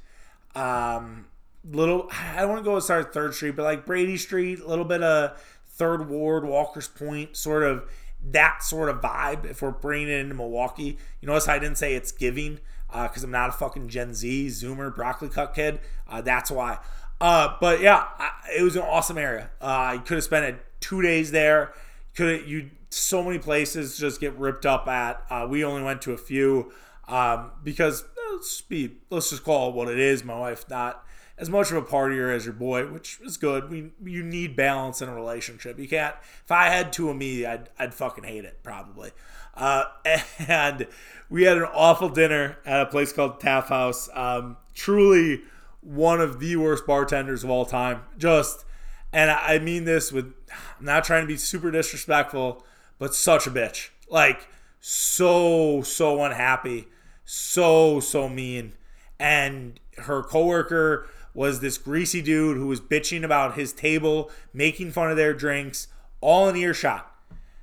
[0.57, 1.27] um,
[1.65, 4.61] little I don't want to go as far as Third Street, but like Brady Street,
[4.61, 7.91] a little bit of Third Ward, Walker's Point, sort of
[8.31, 9.45] that sort of vibe.
[9.45, 13.27] If we're bringing it into Milwaukee, you notice I didn't say it's giving because uh,
[13.27, 15.81] I'm not a fucking Gen Z Zoomer broccoli cut kid.
[16.09, 16.79] Uh, that's why.
[17.21, 19.51] Uh, but yeah, I, it was an awesome area.
[19.61, 21.73] Uh, I could have spent it two days there.
[22.15, 25.25] Could you so many places just get ripped up at?
[25.29, 26.73] Uh, we only went to a few
[27.09, 30.25] um, because let's be let's just call it what it is.
[30.25, 31.05] My wife not
[31.37, 33.69] as much of a partier as your boy, which is good.
[33.71, 35.79] We you need balance in a relationship.
[35.79, 36.15] You can't.
[36.45, 39.11] If I had two of me, I'd I'd fucking hate it probably.
[39.55, 39.85] Uh,
[40.49, 40.87] and
[41.29, 44.09] we had an awful dinner at a place called Taff House.
[44.15, 45.43] Um, truly
[45.81, 48.03] one of the worst bartenders of all time.
[48.17, 48.65] Just,
[49.13, 50.33] and I mean this with
[50.79, 52.65] I'm not trying to be super disrespectful,
[52.99, 53.91] but such a bitch.
[54.09, 54.47] Like
[54.81, 56.87] so so unhappy,
[57.25, 58.75] so so mean.
[59.19, 65.11] And her coworker was this greasy dude who was bitching about his table, making fun
[65.11, 65.89] of their drinks,
[66.21, 67.13] all in earshot.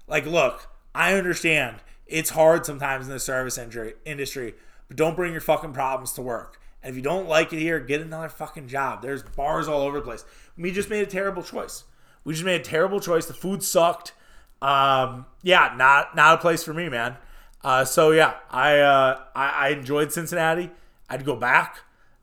[0.08, 3.58] Like, look, I understand it's hard sometimes in the service
[4.06, 4.54] industry,
[4.88, 6.60] but don't bring your fucking problems to work.
[6.84, 9.02] And if you don't like it here, get another fucking job.
[9.02, 10.26] There's bars all over the place.
[10.58, 11.86] We just made a terrible choice.
[12.24, 13.26] We just made a terrible choice.
[13.26, 14.14] The food sucked.
[14.62, 17.18] Um, yeah, not not a place for me, man.
[17.64, 20.72] Uh, so yeah, I, uh, I, I enjoyed Cincinnati.
[21.10, 21.80] I'd go back.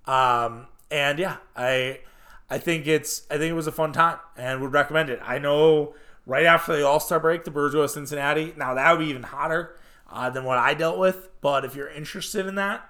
[0.07, 2.01] Um, and yeah, I
[2.51, 5.21] I think it's I think it was a fun time and would recommend it.
[5.25, 5.95] I know
[6.27, 8.55] right after the All Star break, the Brewers go to Cincinnati.
[8.57, 9.77] Now that would be even hotter
[10.11, 11.29] uh, than what I dealt with.
[11.41, 12.89] But if you're interested in that,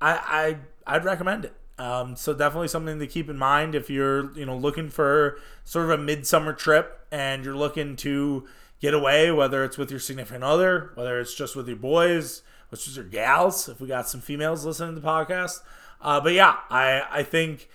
[0.00, 1.54] I, I I'd recommend it.
[1.78, 5.86] Um, so definitely something to keep in mind if you're you know looking for sort
[5.86, 8.46] of a midsummer trip and you're looking to
[8.80, 12.86] get away, whether it's with your significant other, whether it's just with your boys, which
[12.88, 13.68] is your gals.
[13.68, 15.60] If we got some females listening to the podcast,
[16.02, 17.68] uh, but yeah, I I think.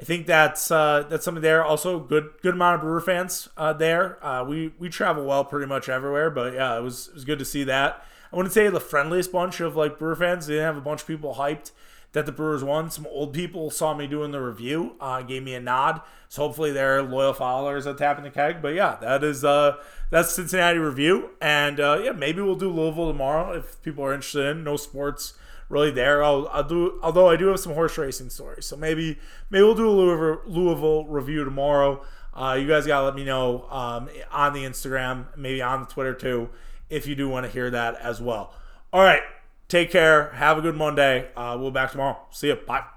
[0.00, 1.62] I think that's uh, that's something there.
[1.62, 4.24] Also, good good amount of Brewer fans uh, there.
[4.24, 7.38] Uh, we we travel well pretty much everywhere, but yeah, it was it was good
[7.38, 8.04] to see that.
[8.32, 10.46] I wouldn't say the friendliest bunch of like Brewer fans.
[10.46, 11.70] They didn't have a bunch of people hyped
[12.12, 12.90] that the Brewers won.
[12.90, 16.00] Some old people saw me doing the review, uh, gave me a nod.
[16.28, 18.62] So hopefully they're loyal followers of Tapping the Keg.
[18.62, 19.76] But yeah, that is uh,
[20.10, 24.46] that's Cincinnati review, and uh, yeah, maybe we'll do Louisville tomorrow if people are interested
[24.46, 24.64] in.
[24.64, 25.34] No sports
[25.72, 26.22] really there.
[26.22, 29.18] I'll, I'll do although I do have some horse racing stories, so maybe
[29.50, 32.04] maybe we'll do a Louisville, Louisville review tomorrow.
[32.34, 36.14] Uh, you guys gotta let me know um, on the Instagram, maybe on the Twitter
[36.14, 36.50] too
[36.88, 38.54] if you do want to hear that as well.
[38.92, 39.22] All right.
[39.68, 40.30] Take care.
[40.32, 41.30] Have a good Monday.
[41.34, 42.18] Uh, we'll be back tomorrow.
[42.30, 42.56] See you.
[42.56, 42.91] Bye.